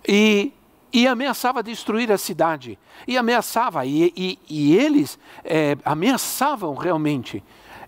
E 0.07 0.53
e 0.93 1.07
ameaçava 1.07 1.63
destruir 1.63 2.11
a 2.11 2.17
cidade. 2.17 2.77
E 3.07 3.17
ameaçava, 3.17 3.85
e, 3.85 4.13
e, 4.15 4.39
e 4.49 4.75
eles 4.75 5.17
é, 5.43 5.77
ameaçavam 5.85 6.75
realmente. 6.75 7.43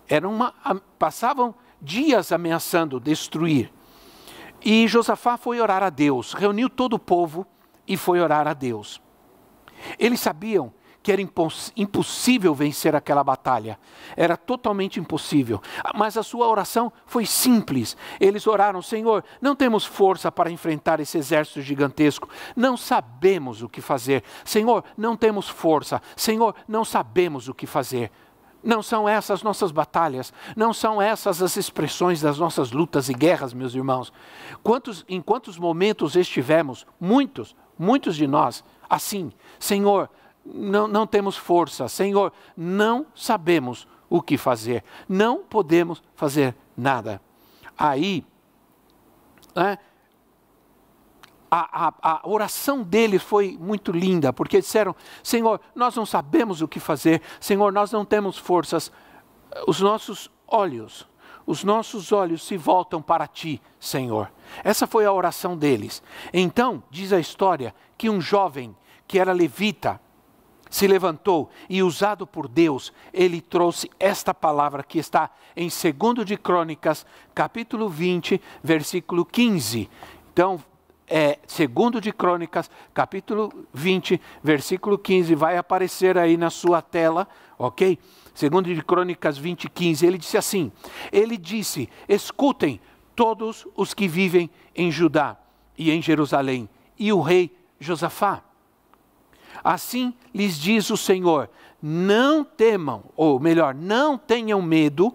Era 0.07 0.27
uma, 0.27 0.53
passavam 0.98 1.53
dias 1.81 2.31
ameaçando 2.31 3.00
destruir. 3.00 3.72
E 4.63 4.88
Josafá 4.88 5.38
foi 5.38 5.60
orar 5.60 5.83
a 5.83 5.89
Deus, 5.89 6.33
reuniu 6.33 6.69
todo 6.69 6.93
o 6.93 7.00
povo 7.00 7.45
e 7.86 7.98
foi 7.98 8.22
orar 8.22 8.48
a 8.48 8.53
Deus. 8.53 9.01
Eles 10.00 10.22
sabiam 10.22 10.74
que 11.03 11.12
era 11.12 11.22
impossível 11.22 12.55
vencer 12.55 12.95
aquela 12.95 13.24
batalha. 13.24 13.77
Era 14.15 14.38
totalmente 14.38 15.01
impossível. 15.01 15.62
Mas 15.93 16.17
a 16.17 16.24
sua 16.24 16.48
oração 16.48 16.91
foi 17.05 17.25
simples. 17.25 17.98
Eles 18.22 18.48
oraram: 18.48 18.81
Senhor, 18.81 19.24
não 19.41 19.53
temos 19.53 19.86
força 19.86 20.31
para 20.31 20.50
enfrentar 20.50 21.01
esse 21.01 21.17
exército 21.17 21.62
gigantesco. 21.62 22.29
Não 22.55 22.77
sabemos 22.77 23.62
o 23.62 23.67
que 23.67 23.81
fazer. 23.81 24.24
Senhor, 24.45 24.86
não 24.98 25.17
temos 25.17 25.50
força. 25.50 26.01
Senhor, 26.15 26.55
não 26.65 26.86
sabemos 26.86 27.50
o 27.50 27.53
que 27.53 27.67
fazer. 27.67 28.10
Não 28.63 28.81
são 28.81 29.10
essas 29.10 29.43
nossas 29.43 29.74
batalhas, 29.74 30.31
não 30.55 30.74
são 30.74 31.01
essas 31.01 31.41
as 31.41 31.57
expressões 31.57 32.22
das 32.22 32.39
nossas 32.39 32.72
lutas 32.72 33.10
e 33.10 33.13
guerras, 33.13 33.53
meus 33.53 33.75
irmãos. 33.75 34.13
Quantos, 34.63 35.03
em 35.10 35.22
quantos 35.22 35.57
momentos 35.57 36.15
estivemos, 36.15 36.88
muitos, 36.98 37.53
muitos 37.77 38.15
de 38.15 38.25
nós, 38.25 38.63
assim, 38.89 39.33
Senhor, 39.60 40.10
não, 40.45 40.88
não 40.88 41.07
temos 41.07 41.38
força. 41.38 41.88
Senhor, 41.88 42.33
não 42.55 43.05
sabemos 43.15 43.88
o 44.09 44.21
que 44.21 44.38
fazer. 44.38 44.83
Não 45.07 45.43
podemos 45.43 46.03
fazer 46.15 46.55
nada. 46.75 47.21
Aí, 47.77 48.25
né, 49.55 49.77
a, 51.50 51.88
a, 51.88 51.93
a, 52.01 52.27
oração 52.27 52.81
deles 52.81 53.21
foi 53.21 53.57
muito 53.59 53.91
linda, 53.91 54.33
porque 54.33 54.59
disseram: 54.59 54.95
Senhor, 55.21 55.62
nós 55.75 55.95
não 55.95 56.05
sabemos 56.05 56.62
o 56.62 56.67
que 56.67 56.79
fazer, 56.79 57.21
Senhor, 57.39 57.71
nós 57.71 57.91
não 57.91 58.03
temos 58.03 58.38
forças. 58.38 58.91
Os 59.67 59.79
nossos 59.79 60.32
olhos, 60.47 61.08
os 61.45 61.63
nossos 61.63 62.12
olhos 62.12 62.43
se 62.43 62.58
voltam 62.58 63.01
para 63.01 63.27
ti, 63.27 63.62
Senhor. 63.79 64.32
Essa 64.63 64.88
foi 64.88 65.06
a 65.06 65.13
oração 65.13 65.56
deles. 65.56 66.01
Então, 66.34 66.82
diz 66.89 67.13
a 67.13 67.19
história 67.19 67.73
que 67.97 68.10
um 68.10 68.19
jovem 68.19 68.75
que 69.08 69.19
era 69.19 69.32
levita, 69.32 70.01
se 70.73 70.88
levantou 70.88 71.51
e, 71.69 71.83
usado 71.83 72.25
por 72.25 72.47
Deus, 72.47 72.91
ele 73.13 73.39
trouxe 73.39 73.91
esta 73.99 74.33
palavra 74.33 74.81
que 74.81 74.97
está 74.97 75.29
em 75.55 75.67
2 75.69 76.25
de 76.25 76.36
Crônicas, 76.36 77.05
capítulo 77.36 77.88
20, 77.88 78.41
versículo 78.63 79.23
15. 79.23 79.88
Então, 80.33 80.59
é, 81.07 81.38
segundo 81.45 82.01
de 82.01 82.12
Crônicas, 82.12 82.71
capítulo 82.91 83.53
20, 83.71 84.19
versículo 84.41 84.97
15, 84.97 85.36
vai 85.36 85.57
aparecer 85.57 86.17
aí 86.17 86.36
na 86.38 86.49
sua 86.49 86.81
tela, 86.81 87.27
ok? 87.55 87.99
Segundo 88.33 88.73
de 88.73 88.81
Crônicas 88.81 89.38
20, 89.38 89.69
15, 89.69 90.07
ele 90.07 90.17
disse 90.17 90.38
assim, 90.39 90.71
ele 91.12 91.38
disse, 91.38 91.88
escutem 92.09 92.81
todos 93.15 93.67
os 93.75 93.93
que 93.93 94.07
vivem 94.07 94.49
em 94.75 94.89
Judá 94.89 95.38
e 95.77 95.91
em 95.91 96.01
Jerusalém, 96.01 96.67
e 96.97 97.13
o 97.13 97.21
rei 97.21 97.55
Josafá. 97.79 98.43
Assim 99.63 100.13
lhes 100.33 100.57
diz 100.57 100.89
o 100.89 100.97
Senhor: 100.97 101.49
não 101.81 102.45
temam, 102.45 103.03
ou 103.15 103.39
melhor, 103.39 103.75
não 103.75 104.17
tenham 104.17 104.61
medo, 104.61 105.13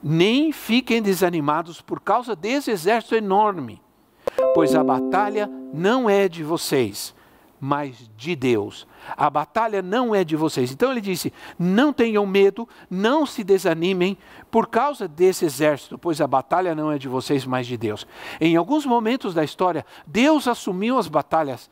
nem 0.00 0.52
fiquem 0.52 1.02
desanimados 1.02 1.80
por 1.80 1.98
causa 1.98 2.36
desse 2.36 2.70
exército 2.70 3.16
enorme, 3.16 3.82
pois 4.54 4.74
a 4.74 4.84
batalha 4.84 5.50
não 5.72 6.08
é 6.08 6.28
de 6.28 6.44
vocês, 6.44 7.14
mas 7.58 8.10
de 8.16 8.36
Deus. 8.36 8.86
A 9.16 9.28
batalha 9.28 9.80
não 9.80 10.14
é 10.14 10.22
de 10.22 10.36
vocês. 10.36 10.70
Então 10.70 10.92
ele 10.92 11.00
disse: 11.00 11.32
não 11.58 11.92
tenham 11.92 12.26
medo, 12.26 12.68
não 12.90 13.24
se 13.24 13.42
desanimem 13.42 14.16
por 14.50 14.68
causa 14.68 15.08
desse 15.08 15.44
exército, 15.44 15.98
pois 15.98 16.20
a 16.20 16.26
batalha 16.26 16.74
não 16.74 16.92
é 16.92 16.98
de 16.98 17.08
vocês, 17.08 17.44
mas 17.44 17.66
de 17.66 17.76
Deus. 17.76 18.06
Em 18.40 18.54
alguns 18.54 18.84
momentos 18.86 19.34
da 19.34 19.42
história, 19.42 19.84
Deus 20.06 20.46
assumiu 20.46 20.98
as 20.98 21.08
batalhas 21.08 21.70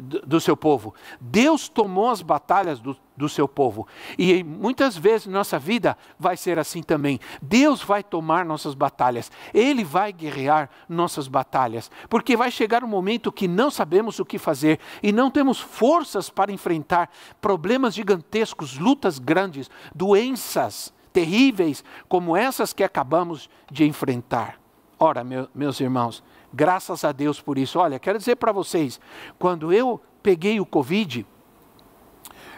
do 0.00 0.40
seu 0.40 0.56
povo. 0.56 0.94
Deus 1.20 1.68
tomou 1.68 2.10
as 2.10 2.22
batalhas 2.22 2.80
do, 2.80 2.96
do 3.16 3.28
seu 3.28 3.48
povo. 3.48 3.86
E 4.18 4.42
muitas 4.44 4.96
vezes 4.96 5.26
nossa 5.26 5.58
vida 5.58 5.96
vai 6.18 6.36
ser 6.36 6.58
assim 6.58 6.82
também. 6.82 7.18
Deus 7.42 7.82
vai 7.82 8.02
tomar 8.02 8.44
nossas 8.44 8.74
batalhas. 8.74 9.30
Ele 9.52 9.84
vai 9.84 10.12
guerrear 10.12 10.70
nossas 10.88 11.28
batalhas. 11.28 11.90
Porque 12.08 12.36
vai 12.36 12.50
chegar 12.50 12.84
um 12.84 12.88
momento 12.88 13.32
que 13.32 13.48
não 13.48 13.70
sabemos 13.70 14.18
o 14.18 14.24
que 14.24 14.38
fazer 14.38 14.78
e 15.02 15.12
não 15.12 15.30
temos 15.30 15.60
forças 15.60 16.30
para 16.30 16.52
enfrentar 16.52 17.10
problemas 17.40 17.94
gigantescos, 17.94 18.78
lutas 18.78 19.18
grandes, 19.18 19.70
doenças 19.94 20.92
terríveis 21.12 21.82
como 22.08 22.36
essas 22.36 22.72
que 22.72 22.84
acabamos 22.84 23.50
de 23.70 23.84
enfrentar. 23.84 24.60
Ora, 25.00 25.22
meu, 25.22 25.48
meus 25.54 25.80
irmãos, 25.80 26.22
Graças 26.52 27.04
a 27.04 27.12
Deus 27.12 27.40
por 27.40 27.58
isso. 27.58 27.78
Olha, 27.78 27.98
quero 27.98 28.18
dizer 28.18 28.36
para 28.36 28.52
vocês, 28.52 29.00
quando 29.38 29.72
eu 29.72 30.00
peguei 30.22 30.60
o 30.60 30.66
Covid, 30.66 31.26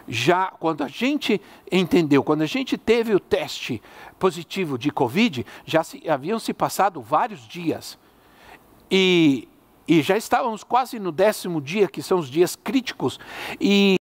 já 0.09 0.46
quando 0.46 0.83
a 0.83 0.88
gente 0.88 1.40
entendeu, 1.70 2.22
quando 2.22 2.42
a 2.42 2.46
gente 2.46 2.76
teve 2.76 3.14
o 3.14 3.20
teste 3.20 3.83
positivo 4.18 4.76
de 4.76 4.90
Covid, 4.90 5.46
já 5.64 5.85
se, 5.85 6.09
haviam 6.09 6.38
se 6.38 6.53
passado 6.53 7.00
vários 7.00 7.46
dias. 7.46 7.98
E, 8.90 9.48
e 9.87 10.03
já 10.03 10.16
estávamos 10.16 10.64
quase 10.64 10.98
no 10.98 11.12
décimo 11.12 11.61
dia, 11.61 11.88
que 11.88 12.03
são 12.03 12.18
os 12.18 12.29
dias 12.29 12.57
críticos. 12.57 13.20
E, 13.61 13.96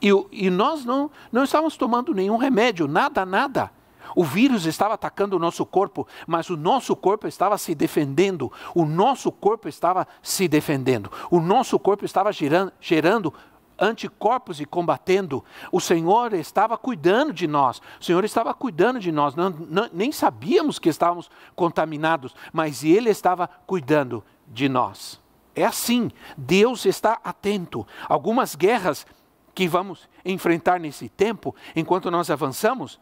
e, 0.00 0.10
e 0.32 0.50
nós 0.50 0.84
não, 0.84 1.10
não 1.32 1.44
estávamos 1.44 1.76
tomando 1.76 2.14
nenhum 2.14 2.36
remédio, 2.36 2.86
nada, 2.86 3.24
nada. 3.24 3.70
O 4.14 4.24
vírus 4.24 4.66
estava 4.66 4.94
atacando 4.94 5.36
o 5.36 5.38
nosso 5.38 5.64
corpo, 5.64 6.06
mas 6.26 6.50
o 6.50 6.56
nosso 6.56 6.94
corpo 6.96 7.26
estava 7.26 7.56
se 7.58 7.74
defendendo. 7.74 8.52
O 8.74 8.84
nosso 8.84 9.30
corpo 9.30 9.68
estava 9.68 10.06
se 10.22 10.48
defendendo. 10.48 11.10
O 11.30 11.40
nosso 11.40 11.78
corpo 11.78 12.04
estava 12.04 12.32
gerando, 12.32 12.72
gerando 12.80 13.32
anticorpos 13.80 14.60
e 14.60 14.66
combatendo. 14.66 15.42
O 15.72 15.80
Senhor 15.80 16.34
estava 16.34 16.76
cuidando 16.76 17.32
de 17.32 17.46
nós. 17.46 17.80
O 18.00 18.04
Senhor 18.04 18.24
estava 18.24 18.52
cuidando 18.52 19.00
de 19.00 19.10
nós. 19.10 19.34
Não, 19.34 19.50
não, 19.50 19.88
nem 19.92 20.12
sabíamos 20.12 20.78
que 20.78 20.88
estávamos 20.88 21.30
contaminados, 21.56 22.34
mas 22.52 22.84
Ele 22.84 23.08
estava 23.08 23.48
cuidando 23.66 24.22
de 24.46 24.68
nós. 24.68 25.18
É 25.54 25.64
assim. 25.64 26.10
Deus 26.36 26.84
está 26.84 27.18
atento. 27.24 27.86
Algumas 28.08 28.54
guerras 28.54 29.06
que 29.54 29.66
vamos 29.66 30.08
enfrentar 30.24 30.78
nesse 30.78 31.08
tempo, 31.08 31.54
enquanto 31.74 32.10
nós 32.10 32.30
avançamos, 32.30 33.00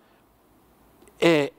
é, 1.21 1.53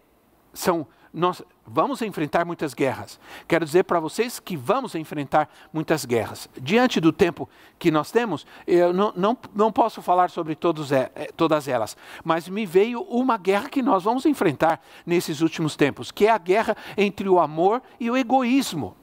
são 0.54 0.88
nós 1.14 1.42
vamos 1.66 2.02
enfrentar 2.02 2.46
muitas 2.46 2.74
guerras. 2.74 3.20
Quero 3.48 3.66
dizer 3.66 3.84
para 3.84 4.00
vocês 4.00 4.40
que 4.40 4.56
vamos 4.56 4.94
enfrentar 4.96 5.50
muitas 5.74 6.06
guerras. 6.06 6.48
Diante 6.62 7.00
do 7.00 7.12
tempo 7.12 7.50
que 7.78 7.90
nós 7.90 8.12
temos, 8.12 8.46
eu 8.68 8.94
não, 8.94 9.14
não, 9.16 9.38
não 9.56 9.72
posso 9.72 10.02
falar 10.02 10.30
sobre 10.30 10.56
todos, 10.56 10.92
é, 10.92 11.08
todas 11.36 11.68
elas, 11.68 11.98
mas 12.24 12.48
me 12.48 12.66
veio 12.66 13.02
uma 13.02 13.38
guerra 13.38 13.70
que 13.70 13.82
nós 13.82 14.04
vamos 14.04 14.26
enfrentar 14.26 14.82
nesses 15.06 15.42
últimos 15.42 15.76
tempos, 15.76 16.12
que 16.12 16.28
é 16.28 16.32
a 16.32 16.38
guerra 16.38 16.76
entre 16.96 17.28
o 17.28 17.40
amor 17.40 17.82
e 18.00 18.10
o 18.10 18.18
egoísmo. 18.18 18.96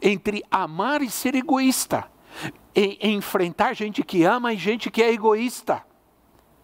Entre 0.00 0.44
amar 0.50 1.02
e 1.02 1.10
ser 1.10 1.34
egoísta. 1.34 2.06
E, 2.74 2.98
enfrentar 3.08 3.74
gente 3.74 4.02
que 4.02 4.22
ama 4.22 4.52
e 4.52 4.56
gente 4.56 4.90
que 4.90 5.02
é 5.02 5.12
egoísta. 5.12 5.82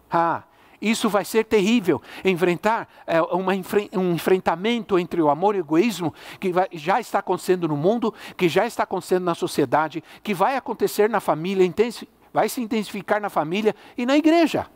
Ah, 0.09 0.43
isso 0.81 1.09
vai 1.09 1.25
ser 1.25 1.45
terrível. 1.45 2.01
Enfrentar 2.23 2.87
é, 3.05 3.21
uma, 3.21 3.53
um 3.93 4.13
enfrentamento 4.13 4.97
entre 4.97 5.21
o 5.21 5.29
amor 5.29 5.55
e 5.55 5.59
o 5.59 5.61
egoísmo 5.61 6.13
que 6.39 6.51
vai, 6.51 6.67
já 6.73 6.99
está 6.99 7.19
acontecendo 7.19 7.67
no 7.67 7.77
mundo, 7.77 8.13
que 8.37 8.47
já 8.47 8.65
está 8.65 8.83
acontecendo 8.83 9.23
na 9.23 9.35
sociedade, 9.35 10.03
que 10.23 10.33
vai 10.33 10.55
acontecer 10.55 11.09
na 11.09 11.19
família, 11.19 11.69
vai 12.33 12.47
se 12.47 12.61
intensificar 12.61 13.19
na 13.21 13.29
família 13.29 13.75
e 13.97 14.05
na 14.05 14.17
igreja, 14.17 14.67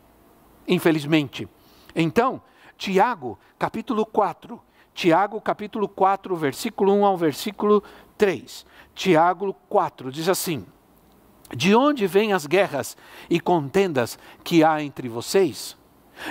infelizmente. 0.66 1.48
Então, 1.94 2.42
Tiago, 2.76 3.38
capítulo 3.58 4.04
4, 4.04 4.60
Tiago, 4.92 5.40
capítulo 5.40 5.88
4, 5.88 6.36
versículo 6.36 6.92
1 6.92 7.04
ao 7.04 7.16
versículo 7.16 7.82
3. 8.16 8.66
Tiago 8.94 9.54
4 9.68 10.10
diz 10.12 10.28
assim: 10.28 10.64
De 11.54 11.74
onde 11.74 12.06
vêm 12.06 12.32
as 12.32 12.46
guerras 12.46 12.96
e 13.28 13.40
contendas 13.40 14.18
que 14.42 14.62
há 14.62 14.82
entre 14.82 15.08
vocês? 15.08 15.76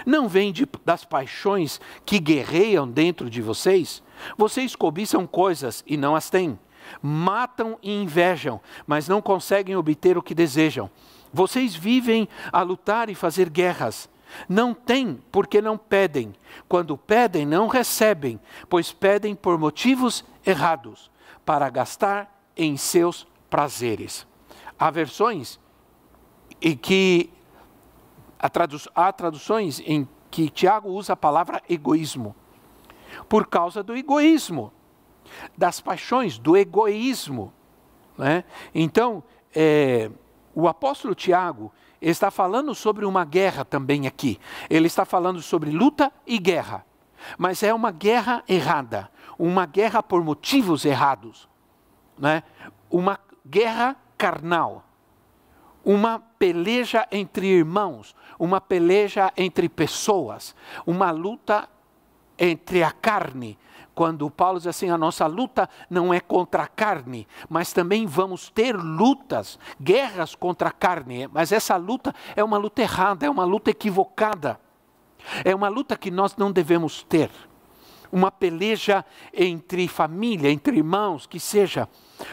Não 0.05 0.27
vem 0.27 0.51
de, 0.51 0.67
das 0.85 1.03
paixões 1.05 1.79
que 2.05 2.19
guerreiam 2.19 2.87
dentro 2.87 3.29
de 3.29 3.41
vocês? 3.41 4.01
Vocês 4.37 4.75
cobiçam 4.75 5.27
coisas 5.27 5.83
e 5.85 5.97
não 5.97 6.15
as 6.15 6.29
têm. 6.29 6.57
Matam 7.01 7.77
e 7.81 7.91
invejam, 7.91 8.59
mas 8.85 9.07
não 9.07 9.21
conseguem 9.21 9.75
obter 9.75 10.17
o 10.17 10.23
que 10.23 10.35
desejam. 10.35 10.89
Vocês 11.31 11.75
vivem 11.75 12.27
a 12.51 12.61
lutar 12.61 13.09
e 13.09 13.15
fazer 13.15 13.49
guerras. 13.49 14.09
Não 14.47 14.73
têm 14.73 15.19
porque 15.31 15.61
não 15.61 15.77
pedem. 15.77 16.33
Quando 16.67 16.97
pedem, 16.97 17.45
não 17.45 17.67
recebem, 17.67 18.39
pois 18.69 18.91
pedem 18.91 19.35
por 19.35 19.57
motivos 19.57 20.23
errados, 20.45 21.11
para 21.45 21.69
gastar 21.69 22.31
em 22.55 22.77
seus 22.77 23.27
prazeres. 23.49 24.25
Há 24.77 24.89
versões 24.89 25.59
que 26.81 27.29
há 28.93 29.11
traduções 29.13 29.81
em 29.85 30.07
que 30.29 30.49
Tiago 30.49 30.89
usa 30.89 31.13
a 31.13 31.15
palavra 31.15 31.61
egoísmo. 31.69 32.35
Por 33.29 33.47
causa 33.47 33.81
do 33.81 33.95
egoísmo, 33.95 34.73
das 35.57 35.79
paixões, 35.79 36.37
do 36.37 36.57
egoísmo. 36.57 37.53
Né? 38.17 38.43
Então, 38.73 39.23
é, 39.55 40.11
o 40.53 40.67
apóstolo 40.67 41.15
Tiago 41.15 41.71
está 42.01 42.29
falando 42.29 42.75
sobre 42.75 43.05
uma 43.05 43.23
guerra 43.23 43.63
também 43.63 44.07
aqui. 44.07 44.39
Ele 44.69 44.87
está 44.87 45.05
falando 45.05 45.41
sobre 45.41 45.71
luta 45.71 46.11
e 46.27 46.37
guerra. 46.37 46.85
Mas 47.37 47.63
é 47.63 47.73
uma 47.73 47.91
guerra 47.91 48.43
errada, 48.49 49.09
uma 49.39 49.65
guerra 49.65 50.03
por 50.03 50.21
motivos 50.21 50.83
errados. 50.83 51.47
Né? 52.17 52.43
Uma 52.89 53.17
guerra 53.45 53.95
carnal 54.17 54.83
uma 55.83 56.19
peleja 56.39 57.07
entre 57.11 57.47
irmãos, 57.47 58.15
uma 58.39 58.61
peleja 58.61 59.31
entre 59.35 59.67
pessoas, 59.67 60.55
uma 60.85 61.11
luta 61.11 61.67
entre 62.37 62.83
a 62.83 62.91
carne. 62.91 63.57
Quando 63.93 64.29
Paulo 64.29 64.57
diz 64.57 64.67
assim, 64.67 64.89
a 64.89 64.97
nossa 64.97 65.27
luta 65.27 65.69
não 65.87 66.11
é 66.11 66.19
contra 66.19 66.63
a 66.63 66.67
carne, 66.67 67.27
mas 67.47 67.71
também 67.71 68.07
vamos 68.07 68.49
ter 68.49 68.75
lutas, 68.75 69.59
guerras 69.79 70.33
contra 70.33 70.69
a 70.69 70.71
carne, 70.71 71.29
mas 71.31 71.51
essa 71.51 71.75
luta 71.75 72.13
é 72.35 72.43
uma 72.43 72.57
luta 72.57 72.81
errada, 72.81 73.25
é 73.25 73.29
uma 73.29 73.43
luta 73.43 73.69
equivocada. 73.69 74.59
É 75.45 75.53
uma 75.55 75.69
luta 75.69 75.95
que 75.95 76.11
nós 76.11 76.35
não 76.35 76.51
devemos 76.51 77.03
ter. 77.03 77.29
Uma 78.11 78.31
peleja 78.31 79.05
entre 79.33 79.87
família, 79.87 80.51
entre 80.51 80.77
irmãos, 80.77 81.25
que 81.25 81.39
seja 81.39 81.87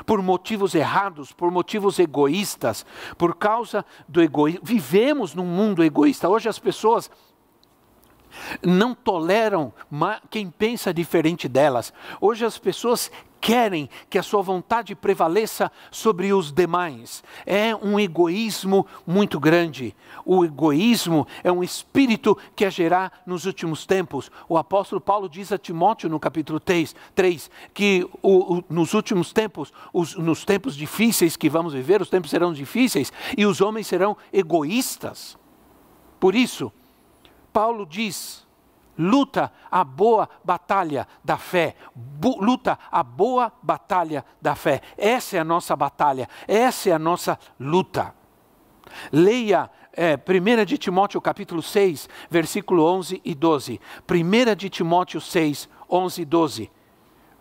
por 0.04 0.22
motivos 0.22 0.74
errados, 0.74 1.32
por 1.32 1.50
motivos 1.50 1.98
egoístas, 1.98 2.84
por 3.16 3.36
causa 3.36 3.84
do 4.08 4.22
egoísmo. 4.22 4.60
Vivemos 4.62 5.34
num 5.34 5.44
mundo 5.44 5.82
egoísta. 5.82 6.28
Hoje 6.28 6.48
as 6.48 6.58
pessoas 6.58 7.10
não 8.64 8.94
toleram 8.94 9.72
quem 10.30 10.50
pensa 10.50 10.92
diferente 10.92 11.48
delas. 11.48 11.92
Hoje 12.20 12.44
as 12.44 12.58
pessoas 12.58 13.10
querem 13.40 13.88
que 14.08 14.18
a 14.18 14.22
sua 14.22 14.42
vontade 14.42 14.94
prevaleça 14.94 15.72
sobre 15.90 16.32
os 16.32 16.52
demais. 16.52 17.24
É 17.46 17.74
um 17.74 17.98
egoísmo 17.98 18.86
muito 19.06 19.40
grande. 19.40 19.96
O 20.24 20.44
egoísmo 20.44 21.26
é 21.42 21.50
um 21.50 21.64
espírito 21.64 22.36
que 22.54 22.64
é 22.64 22.70
gerar 22.70 23.22
nos 23.24 23.46
últimos 23.46 23.86
tempos. 23.86 24.30
O 24.48 24.58
apóstolo 24.58 25.00
Paulo 25.00 25.28
diz 25.28 25.50
a 25.52 25.58
Timóteo 25.58 26.10
no 26.10 26.20
capítulo 26.20 26.60
3, 26.60 26.94
3 27.14 27.50
que 27.72 28.06
o, 28.22 28.58
o, 28.58 28.64
nos 28.68 28.92
últimos 28.92 29.32
tempos, 29.32 29.72
os, 29.92 30.14
nos 30.16 30.44
tempos 30.44 30.76
difíceis 30.76 31.36
que 31.36 31.48
vamos 31.48 31.72
viver, 31.72 32.02
os 32.02 32.10
tempos 32.10 32.30
serão 32.30 32.52
difíceis 32.52 33.12
e 33.36 33.46
os 33.46 33.60
homens 33.60 33.86
serão 33.86 34.16
egoístas. 34.32 35.38
Por 36.18 36.34
isso, 36.34 36.70
Paulo 37.52 37.86
diz 37.86 38.46
luta 39.00 39.50
a 39.70 39.82
boa 39.82 40.28
batalha 40.44 41.08
da 41.24 41.38
fé, 41.38 41.74
luta 42.22 42.78
a 42.90 43.02
boa 43.02 43.50
batalha 43.62 44.24
da 44.42 44.54
fé. 44.54 44.82
Essa 44.98 45.38
é 45.38 45.40
a 45.40 45.44
nossa 45.44 45.74
batalha, 45.74 46.28
essa 46.46 46.90
é 46.90 46.92
a 46.92 46.98
nossa 46.98 47.38
luta. 47.58 48.14
Leia 49.10 49.70
é, 49.92 50.16
1 50.16 50.64
de 50.64 50.76
Timóteo 50.76 51.20
capítulo 51.20 51.62
6, 51.62 52.08
versículo 52.28 52.84
11 52.84 53.20
e 53.24 53.34
12. 53.34 53.80
1 54.08 54.54
de 54.54 54.68
Timóteo 54.68 55.20
6, 55.20 55.68
11 55.88 56.22
e 56.22 56.24
12. 56.24 56.70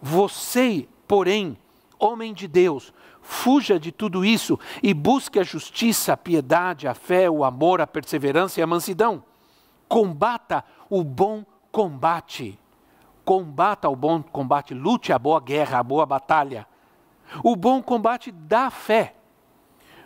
Você, 0.01 0.87
porém, 1.07 1.57
homem 1.99 2.33
de 2.33 2.47
Deus, 2.47 2.93
fuja 3.21 3.77
de 3.79 3.91
tudo 3.91 4.23
isso 4.23 4.57
e 4.81 4.93
busque 4.93 5.39
a 5.39 5.43
justiça, 5.43 6.13
a 6.13 6.17
piedade, 6.17 6.87
a 6.87 6.93
fé, 6.93 7.29
o 7.29 7.43
amor, 7.43 7.81
a 7.81 7.87
perseverança 7.87 8.59
e 8.59 8.63
a 8.63 8.67
mansidão. 8.67 9.23
Combata 9.89 10.63
o 10.89 11.03
bom 11.03 11.43
combate. 11.71 12.57
Combata 13.25 13.89
o 13.89 13.95
bom 13.95 14.21
combate, 14.21 14.73
lute 14.73 15.11
a 15.11 15.19
boa 15.19 15.41
guerra, 15.41 15.79
a 15.79 15.83
boa 15.83 16.05
batalha. 16.05 16.67
O 17.43 17.55
bom 17.55 17.81
combate 17.81 18.31
da 18.31 18.69
fé. 18.69 19.15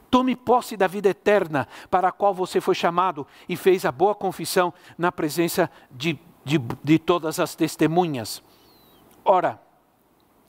Tome 0.10 0.36
posse 0.36 0.78
da 0.78 0.88
vida 0.88 1.10
eterna 1.10 1.68
para 1.90 2.08
a 2.08 2.12
qual 2.12 2.34
você 2.34 2.62
foi 2.62 2.76
chamado 2.76 3.28
e 3.50 3.58
fez 3.58 3.84
a 3.84 3.92
boa 3.92 4.16
confissão 4.16 4.74
na 4.98 5.12
presença 5.12 5.70
de, 5.92 6.18
de, 6.46 6.60
de 6.84 7.00
todas 7.00 7.40
as 7.40 7.56
testemunhas. 7.56 8.42
Ora, 9.26 9.60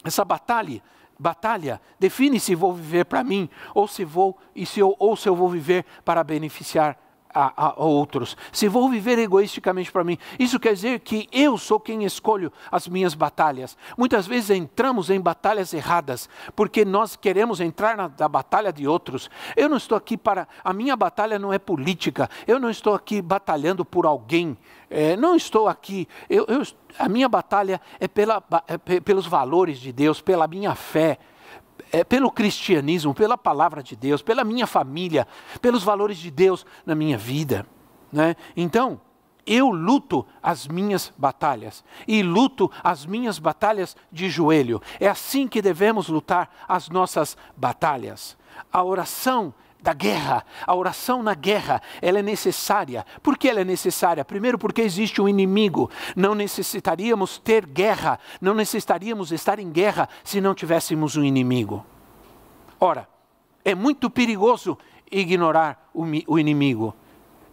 essa 0.04 0.24
batalha, 0.24 0.82
batalha 1.18 1.80
define 1.98 2.38
se 2.38 2.54
vou 2.54 2.74
viver 2.74 3.04
para 3.04 3.24
mim 3.24 3.48
ou 3.74 3.88
se 3.88 4.04
vou 4.04 4.36
e 4.54 4.66
se 4.66 4.80
eu, 4.80 4.94
ou 4.98 5.16
se 5.16 5.28
eu 5.28 5.34
vou 5.34 5.48
viver 5.48 5.84
para 6.04 6.22
beneficiar 6.22 6.98
a, 7.34 7.52
a, 7.56 7.82
outros, 7.82 8.36
se 8.52 8.68
vou 8.68 8.88
viver 8.88 9.18
egoisticamente 9.18 9.90
para 9.90 10.04
mim, 10.04 10.16
isso 10.38 10.60
quer 10.60 10.72
dizer 10.72 11.00
que 11.00 11.28
eu 11.32 11.58
sou 11.58 11.80
quem 11.80 12.04
escolho 12.04 12.52
as 12.70 12.86
minhas 12.86 13.14
batalhas. 13.14 13.76
Muitas 13.98 14.26
vezes 14.26 14.50
entramos 14.50 15.10
em 15.10 15.20
batalhas 15.20 15.74
erradas, 15.74 16.28
porque 16.54 16.84
nós 16.84 17.16
queremos 17.16 17.60
entrar 17.60 17.96
na, 17.96 18.10
na 18.16 18.28
batalha 18.28 18.72
de 18.72 18.86
outros. 18.86 19.28
Eu 19.56 19.68
não 19.68 19.76
estou 19.76 19.98
aqui 19.98 20.16
para. 20.16 20.46
A 20.62 20.72
minha 20.72 20.96
batalha 20.96 21.38
não 21.38 21.52
é 21.52 21.58
política, 21.58 22.30
eu 22.46 22.60
não 22.60 22.70
estou 22.70 22.94
aqui 22.94 23.20
batalhando 23.20 23.84
por 23.84 24.06
alguém, 24.06 24.56
é, 24.88 25.16
não 25.16 25.34
estou 25.34 25.68
aqui. 25.68 26.06
Eu, 26.30 26.44
eu, 26.48 26.62
a 26.98 27.08
minha 27.08 27.28
batalha 27.28 27.80
é, 27.98 28.06
pela, 28.06 28.42
é 28.68 29.00
pelos 29.00 29.26
valores 29.26 29.78
de 29.78 29.92
Deus, 29.92 30.20
pela 30.20 30.46
minha 30.46 30.74
fé 30.74 31.18
é, 31.94 32.02
pelo 32.02 32.28
cristianismo, 32.28 33.14
pela 33.14 33.38
palavra 33.38 33.80
de 33.80 33.94
Deus, 33.94 34.20
pela 34.20 34.42
minha 34.42 34.66
família, 34.66 35.28
pelos 35.62 35.84
valores 35.84 36.18
de 36.18 36.28
Deus 36.28 36.66
na 36.84 36.92
minha 36.92 37.16
vida. 37.16 37.64
Né? 38.12 38.34
Então, 38.56 39.00
eu 39.46 39.70
luto 39.70 40.26
as 40.42 40.66
minhas 40.66 41.12
batalhas 41.16 41.84
e 42.08 42.20
luto 42.20 42.68
as 42.82 43.06
minhas 43.06 43.38
batalhas 43.38 43.96
de 44.10 44.28
joelho. 44.28 44.82
É 44.98 45.06
assim 45.06 45.46
que 45.46 45.62
devemos 45.62 46.08
lutar 46.08 46.50
as 46.66 46.88
nossas 46.88 47.36
batalhas. 47.56 48.36
A 48.72 48.82
oração 48.82 49.54
da 49.84 49.92
guerra. 49.92 50.44
A 50.66 50.74
oração 50.74 51.22
na 51.22 51.34
guerra, 51.34 51.82
ela 52.00 52.18
é 52.18 52.22
necessária. 52.22 53.04
Por 53.22 53.36
que 53.36 53.48
ela 53.48 53.60
é 53.60 53.64
necessária? 53.64 54.24
Primeiro, 54.24 54.58
porque 54.58 54.80
existe 54.80 55.20
um 55.20 55.28
inimigo. 55.28 55.90
Não 56.16 56.34
necessitaríamos 56.34 57.38
ter 57.38 57.66
guerra, 57.66 58.18
não 58.40 58.54
necessitaríamos 58.54 59.30
estar 59.30 59.58
em 59.58 59.70
guerra 59.70 60.08
se 60.24 60.40
não 60.40 60.54
tivéssemos 60.54 61.16
um 61.16 61.22
inimigo. 61.22 61.84
Ora, 62.80 63.06
é 63.62 63.74
muito 63.74 64.08
perigoso 64.08 64.78
ignorar 65.10 65.90
o, 65.92 66.04
o 66.26 66.38
inimigo. 66.38 66.94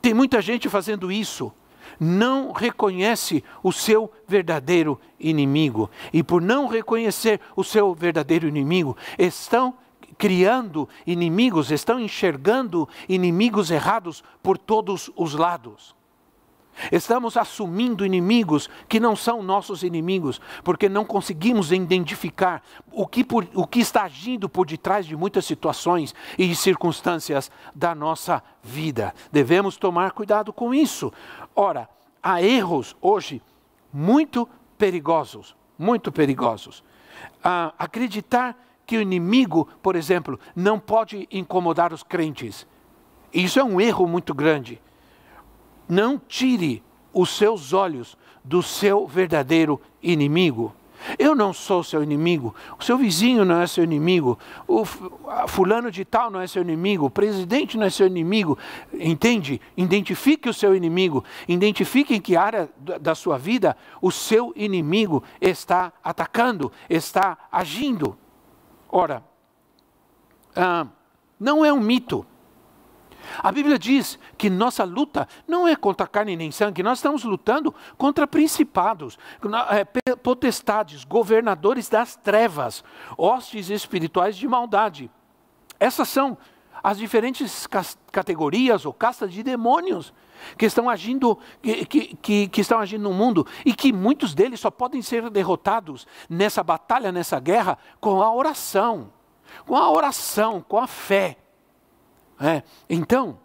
Tem 0.02 0.14
muita 0.14 0.42
gente 0.42 0.70
fazendo 0.70 1.12
isso. 1.12 1.54
não 2.00 2.52
reconhece 2.52 3.44
o 3.62 3.72
seu 3.72 4.12
verdadeiro 4.28 5.00
inimigo. 5.20 5.90
E 6.12 6.24
por 6.24 6.42
não 6.42 6.68
reconhecer 6.68 7.40
o 7.56 7.64
seu 7.64 7.94
verdadeiro 7.94 8.48
inimigo, 8.48 8.98
estão 9.20 9.76
criando 10.22 10.88
inimigos, 11.08 11.72
estão 11.72 12.00
enxergando 12.00 12.88
inimigos 13.10 13.72
errados 13.72 14.24
por 14.44 14.56
todos 14.56 15.10
os 15.16 15.34
lados. 15.34 15.96
Estamos 16.92 17.36
assumindo 17.36 18.06
inimigos 18.06 18.70
que 18.88 19.00
não 19.00 19.16
são 19.16 19.42
nossos 19.42 19.82
inimigos, 19.82 20.40
porque 20.64 20.88
não 20.88 21.04
conseguimos 21.04 21.72
identificar 21.72 22.62
o 22.92 23.08
que, 23.08 23.24
por, 23.24 23.48
o 23.56 23.66
que 23.66 23.80
está 23.80 24.04
agindo 24.04 24.48
por 24.48 24.68
detrás 24.68 25.08
de 25.08 25.16
muitas 25.16 25.44
situações 25.44 26.14
e 26.38 26.56
circunstâncias 26.56 27.50
da 27.74 27.96
nossa 27.96 28.44
vida. 28.62 29.16
Devemos 29.32 29.76
tomar 29.76 30.12
cuidado 30.12 30.54
com 30.54 30.72
isso. 30.72 31.12
Ora, 31.56 31.90
há 32.22 32.44
erros 32.44 32.96
hoje 33.02 33.42
muito 33.92 34.48
perigosos, 34.78 35.56
muito 35.80 36.12
perigosos. 36.12 36.84
Ah, 37.44 37.74
acreditar 37.80 38.56
que 38.92 38.98
o 38.98 39.02
inimigo, 39.02 39.70
por 39.82 39.96
exemplo, 39.96 40.38
não 40.54 40.78
pode 40.78 41.26
incomodar 41.32 41.94
os 41.94 42.04
crentes. 42.04 42.68
Isso 43.34 43.58
é 43.58 43.64
um 43.64 43.80
erro 43.80 44.06
muito 44.06 44.34
grande. 44.34 44.82
Não 45.88 46.20
tire 46.20 46.84
os 47.14 47.30
seus 47.30 47.72
olhos 47.72 48.18
do 48.44 48.62
seu 48.62 49.08
verdadeiro 49.08 49.80
inimigo. 50.04 50.76
Eu 51.18 51.34
não 51.34 51.54
sou 51.54 51.86
seu 51.86 52.04
inimigo, 52.04 52.54
o 52.78 52.84
seu 52.84 52.98
vizinho 52.98 53.46
não 53.46 53.62
é 53.62 53.66
seu 53.66 53.82
inimigo, 53.82 54.38
o 54.68 54.84
fulano 55.48 55.90
de 55.90 56.04
tal 56.04 56.30
não 56.30 56.42
é 56.42 56.46
seu 56.46 56.62
inimigo, 56.62 57.06
o 57.06 57.10
presidente 57.10 57.78
não 57.78 57.86
é 57.86 57.90
seu 57.90 58.08
inimigo. 58.08 58.58
Entende? 58.94 59.62
Identifique 59.78 60.50
o 60.50 60.54
seu 60.54 60.76
inimigo, 60.76 61.24
identifique 61.48 62.14
em 62.14 62.20
que 62.20 62.36
área 62.36 62.70
da 63.00 63.16
sua 63.16 63.38
vida 63.38 63.78
o 64.02 64.12
seu 64.12 64.52
inimigo 64.54 65.24
está 65.40 65.94
atacando, 66.04 66.70
está 66.90 67.38
agindo. 67.50 68.18
Ora, 68.92 69.24
ah, 70.56 70.86
não 71.40 71.64
é 71.64 71.72
um 71.72 71.80
mito. 71.80 72.26
A 73.40 73.52
Bíblia 73.52 73.80
diz 73.80 74.20
que 74.38 74.50
nossa 74.50 74.84
luta 74.84 75.28
não 75.48 75.68
é 75.68 75.76
contra 75.76 76.08
carne 76.08 76.36
nem 76.36 76.52
sangue, 76.52 76.84
nós 76.84 76.98
estamos 76.98 77.24
lutando 77.24 77.74
contra 77.98 78.28
principados, 78.28 79.18
é, 79.70 80.16
potestades, 80.16 81.06
governadores 81.06 81.88
das 81.88 82.16
trevas, 82.16 82.84
hostes 83.18 83.70
espirituais 83.70 84.36
de 84.36 84.48
maldade. 84.48 85.10
Essas 85.80 86.10
são 86.10 86.38
as 86.84 86.98
diferentes 86.98 87.68
categorias 88.12 88.86
ou 88.86 88.94
castas 88.94 89.32
de 89.32 89.44
demônios 89.44 90.14
que 90.58 90.66
estão 90.66 90.90
agindo 90.90 91.38
que, 91.62 92.16
que, 92.16 92.48
que, 92.48 92.62
estão 92.62 92.80
agindo 92.80 93.04
no 93.04 93.14
mundo 93.14 93.46
e 93.66 93.74
que 93.74 93.92
muitos 93.94 94.34
deles 94.34 94.60
só 94.60 94.72
podem 94.72 95.02
ser 95.02 95.30
derrotados 95.30 96.08
nessa 96.30 96.64
batalha, 96.64 97.12
nessa 97.12 97.40
guerra, 97.40 97.78
com 98.00 98.22
a 98.22 98.34
oração, 98.34 99.12
com 99.66 99.76
a 99.76 99.90
oração, 99.92 100.64
com 100.68 100.78
a 100.78 100.88
fé. 100.88 101.38
É. 102.40 102.64
Então, 102.90 103.40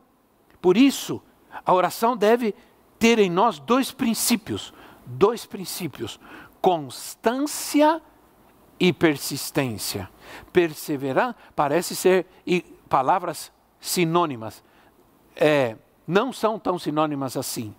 por 0.60 0.76
isso, 0.76 1.22
a 1.64 1.72
oração 1.72 2.16
deve 2.16 2.54
ter 2.98 3.18
em 3.18 3.30
nós 3.30 3.58
dois 3.58 3.92
princípios, 3.92 4.72
dois 5.04 5.44
princípios: 5.46 6.18
constância 6.60 8.00
e 8.78 8.92
persistência. 8.92 10.10
Perseverar 10.52 11.36
parece 11.54 11.94
ser 11.94 12.26
palavras 12.88 13.52
sinônimas. 13.80 14.64
É, 15.34 15.76
não 16.06 16.32
são 16.32 16.58
tão 16.58 16.78
sinônimas 16.78 17.36
assim, 17.36 17.74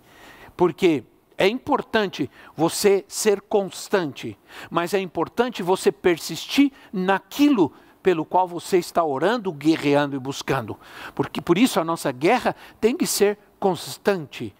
porque 0.56 1.04
é 1.36 1.46
importante 1.46 2.28
você 2.56 3.04
ser 3.06 3.40
constante, 3.40 4.36
mas 4.68 4.92
é 4.92 4.98
importante 4.98 5.62
você 5.62 5.92
persistir 5.92 6.72
naquilo 6.92 7.72
pelo 8.02 8.24
qual 8.24 8.48
você 8.48 8.78
está 8.78 9.04
orando, 9.04 9.52
guerreando 9.52 10.16
e 10.16 10.18
buscando. 10.18 10.76
Porque 11.14 11.40
por 11.40 11.56
isso 11.56 11.78
a 11.78 11.84
nossa 11.84 12.10
guerra 12.10 12.56
tem 12.80 12.96
que 12.96 13.06
ser 13.06 13.38
constante 13.60 14.54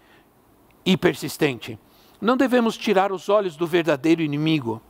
e 0.85 0.95
persistente. 0.95 1.77
Não 2.21 2.37
devemos 2.37 2.77
tirar 2.77 3.11
os 3.11 3.27
olhos 3.27 3.57
do 3.57 3.67
verdadeiro 3.67 4.21
inimigo. 4.21 4.81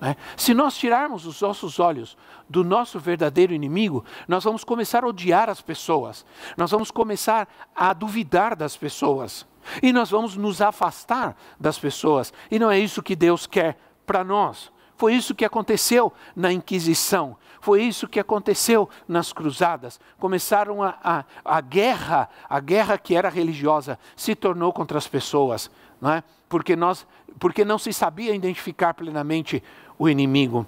Né? 0.00 0.16
Se 0.36 0.52
nós 0.52 0.76
tirarmos 0.76 1.26
os 1.26 1.40
nossos 1.40 1.80
olhos 1.80 2.16
do 2.48 2.62
nosso 2.62 2.98
verdadeiro 2.98 3.52
inimigo, 3.52 4.04
nós 4.28 4.44
vamos 4.44 4.64
começar 4.64 5.04
a 5.04 5.08
odiar 5.08 5.48
as 5.48 5.60
pessoas, 5.60 6.24
nós 6.56 6.70
vamos 6.70 6.90
começar 6.90 7.48
a 7.74 7.92
duvidar 7.92 8.54
das 8.54 8.76
pessoas, 8.76 9.46
e 9.82 9.92
nós 9.92 10.10
vamos 10.10 10.36
nos 10.36 10.60
afastar 10.60 11.36
das 11.58 11.78
pessoas, 11.78 12.32
e 12.50 12.58
não 12.58 12.70
é 12.70 12.78
isso 12.78 13.02
que 13.02 13.16
Deus 13.16 13.46
quer 13.46 13.78
para 14.04 14.22
nós. 14.22 14.70
Foi 14.96 15.12
isso 15.12 15.34
que 15.34 15.44
aconteceu 15.44 16.12
na 16.34 16.50
Inquisição, 16.52 17.36
foi 17.60 17.82
isso 17.82 18.08
que 18.08 18.20
aconteceu 18.20 18.88
nas 19.06 19.32
cruzadas. 19.32 20.00
Começaram 20.18 20.82
a, 20.82 20.96
a, 21.02 21.24
a 21.44 21.60
guerra, 21.60 22.30
a 22.48 22.60
guerra 22.60 22.96
que 22.96 23.14
era 23.14 23.28
religiosa, 23.28 23.98
se 24.14 24.34
tornou 24.34 24.72
contra 24.72 24.96
as 24.96 25.08
pessoas, 25.08 25.70
não 26.00 26.12
é? 26.12 26.22
Porque, 26.48 26.76
nós, 26.76 27.06
porque 27.38 27.64
não 27.64 27.78
se 27.78 27.92
sabia 27.92 28.34
identificar 28.34 28.94
plenamente 28.94 29.62
o 29.98 30.08
inimigo. 30.08 30.66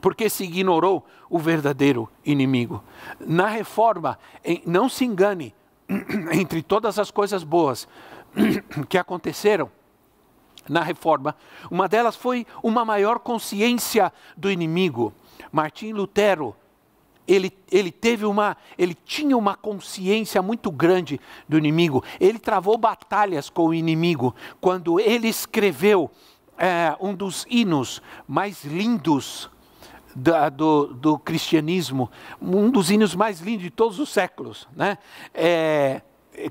Porque 0.00 0.28
se 0.30 0.44
ignorou 0.44 1.04
o 1.28 1.38
verdadeiro 1.38 2.08
inimigo. 2.24 2.82
Na 3.18 3.46
reforma, 3.46 4.18
não 4.66 4.88
se 4.88 5.04
engane, 5.04 5.54
entre 6.32 6.62
todas 6.62 6.98
as 6.98 7.10
coisas 7.10 7.42
boas 7.42 7.88
que 8.88 8.96
aconteceram, 8.96 9.70
na 10.68 10.82
reforma. 10.82 11.34
Uma 11.70 11.88
delas 11.88 12.14
foi 12.14 12.46
uma 12.62 12.84
maior 12.84 13.18
consciência 13.18 14.12
do 14.36 14.50
inimigo. 14.50 15.12
Martim 15.50 15.92
Lutero, 15.92 16.54
ele, 17.30 17.52
ele 17.70 17.92
teve 17.92 18.26
uma, 18.26 18.56
ele 18.76 18.94
tinha 18.94 19.36
uma 19.36 19.54
consciência 19.54 20.42
muito 20.42 20.70
grande 20.70 21.20
do 21.48 21.56
inimigo. 21.56 22.02
Ele 22.18 22.38
travou 22.38 22.76
batalhas 22.76 23.48
com 23.48 23.68
o 23.68 23.74
inimigo 23.74 24.34
quando 24.60 24.98
ele 24.98 25.28
escreveu 25.28 26.10
é, 26.58 26.96
um 27.00 27.14
dos 27.14 27.46
hinos 27.48 28.02
mais 28.26 28.64
lindos 28.64 29.48
da, 30.14 30.48
do, 30.48 30.86
do, 30.88 31.18
cristianismo, 31.18 32.10
um 32.42 32.68
dos 32.68 32.90
hinos 32.90 33.14
mais 33.14 33.40
lindos 33.40 33.62
de 33.62 33.70
todos 33.70 34.00
os 34.00 34.08
séculos, 34.08 34.66
né? 34.74 34.98
É, 35.32 36.02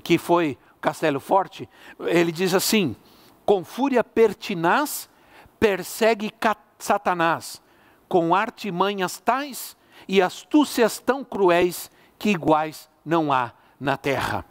que 0.02 0.16
foi 0.16 0.56
Castelo 0.80 1.20
Forte. 1.20 1.68
Ele 2.00 2.32
diz 2.32 2.54
assim: 2.54 2.96
com 3.44 3.62
fúria 3.62 4.02
pertinaz, 4.02 5.10
persegue 5.58 6.32
Satanás, 6.78 7.60
com 8.08 8.34
artimanhas 8.34 9.20
tais 9.20 9.76
e 10.08 10.20
astúcias 10.20 10.98
tão 10.98 11.24
cruéis 11.24 11.90
que 12.18 12.30
iguais 12.30 12.88
não 13.04 13.32
há 13.32 13.52
na 13.78 13.96
terra. 13.96 14.44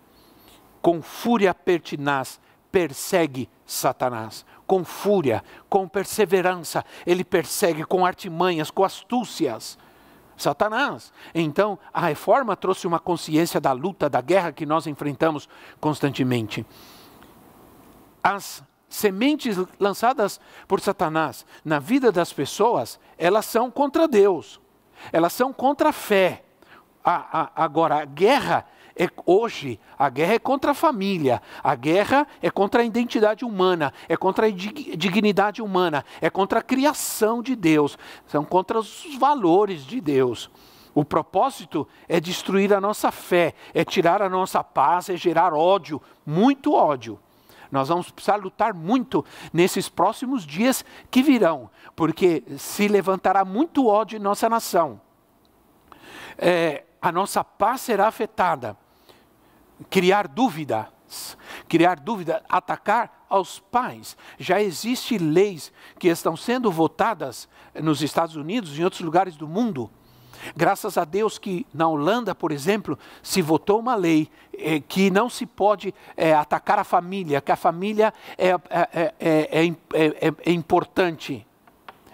Com 0.82 1.02
fúria 1.02 1.54
pertinaz, 1.54 2.40
persegue 2.72 3.50
Satanás. 3.66 4.46
Com 4.66 4.84
fúria, 4.84 5.44
com 5.68 5.88
perseverança, 5.88 6.86
ele 7.06 7.24
persegue 7.24 7.84
com 7.84 8.06
artimanhas, 8.06 8.72
com 8.72 8.84
astúcias. 8.84 9.78
Satanás. 10.38 11.12
Então, 11.36 11.78
a 11.94 12.00
reforma 12.02 12.56
trouxe 12.56 12.88
uma 12.88 13.00
consciência 13.00 13.60
da 13.60 13.74
luta, 13.74 14.10
da 14.10 14.22
guerra 14.22 14.54
que 14.54 14.66
nós 14.66 14.88
enfrentamos 14.88 15.50
constantemente. 15.82 16.66
As 18.24 18.64
sementes 18.88 19.58
lançadas 19.80 20.40
por 20.68 20.80
Satanás 20.80 21.46
na 21.64 21.78
vida 21.78 22.12
das 22.12 22.32
pessoas, 22.34 23.00
elas 23.18 23.46
são 23.46 23.70
contra 23.70 24.08
Deus, 24.08 24.60
elas 25.12 25.34
são 25.34 25.52
contra 25.54 25.90
a 25.90 25.94
fé. 25.94 26.44
A, 27.04 27.42
a, 27.42 27.64
agora, 27.64 28.02
a 28.02 28.06
guerra 28.06 28.66
é 28.96 29.10
hoje, 29.26 29.80
a 29.98 30.10
guerra 30.10 30.34
é 30.34 30.40
contra 30.40 30.72
a 30.72 30.74
família, 30.74 31.42
a 31.64 31.74
guerra 31.74 32.28
é 32.42 32.52
contra 32.52 32.82
a 32.82 32.86
identidade 32.86 33.46
humana, 33.46 33.94
é 34.10 34.18
contra 34.18 34.48
a 34.48 34.52
dignidade 34.52 35.62
humana, 35.62 36.04
é 36.20 36.30
contra 36.30 36.60
a 36.60 36.62
criação 36.62 37.42
de 37.42 37.56
Deus, 37.56 37.98
são 38.28 38.44
contra 38.44 38.78
os 38.78 39.06
valores 39.18 39.86
de 39.86 40.02
Deus. 40.02 40.52
O 40.94 41.06
propósito 41.06 41.88
é 42.10 42.20
destruir 42.20 42.74
a 42.74 42.82
nossa 42.82 43.10
fé, 43.10 43.54
é 43.74 43.86
tirar 43.86 44.22
a 44.22 44.28
nossa 44.28 44.62
paz, 44.62 45.10
é 45.10 45.16
gerar 45.16 45.54
ódio, 45.54 46.02
muito 46.26 46.74
ódio. 46.74 47.18
Nós 47.72 47.90
vamos 47.90 48.10
precisar 48.10 48.38
lutar 48.38 48.74
muito 48.74 49.24
nesses 49.54 49.88
próximos 49.88 50.46
dias 50.46 50.84
que 51.12 51.22
virão, 51.22 51.70
porque 51.96 52.44
se 52.58 52.88
levantará 52.88 53.46
muito 53.46 53.88
ódio 53.88 54.18
em 54.18 54.22
nossa 54.22 54.50
nação. 54.50 55.00
É, 56.38 56.86
a 57.02 57.12
nossa 57.12 57.44
paz 57.44 57.82
será 57.82 58.08
afetada. 58.08 58.76
Criar 59.90 60.28
dúvidas, 60.28 60.88
criar 61.68 62.00
dúvida, 62.00 62.44
atacar 62.50 63.26
aos 63.30 63.60
pais. 63.60 64.18
Já 64.38 64.62
existem 64.62 65.18
leis 65.18 65.72
que 65.98 66.08
estão 66.08 66.36
sendo 66.36 66.72
votadas 66.72 67.48
nos 67.76 68.02
Estados 68.02 68.36
Unidos 68.36 68.78
e 68.78 68.82
em 68.82 68.84
outros 68.84 69.02
lugares 69.02 69.36
do 69.38 69.48
mundo 69.48 69.90
Graças 70.56 70.98
a 70.98 71.06
Deus 71.06 71.38
que 71.38 71.66
na 71.74 71.88
Holanda, 71.88 72.34
por 72.34 72.52
exemplo, 72.52 72.98
se 73.22 73.42
votou 73.42 73.80
uma 73.80 73.96
lei 73.96 74.30
eh, 74.54 74.80
que 74.80 75.10
não 75.10 75.30
se 75.30 75.46
pode 75.46 75.94
eh, 76.16 76.34
atacar 76.34 76.80
a 76.80 76.84
família, 76.84 77.42
que 77.42 77.52
a 77.52 77.56
família 77.56 78.14
é, 78.38 78.50
é, 78.50 79.14
é, 79.20 80.34
é 80.46 80.52
importante 80.52 81.46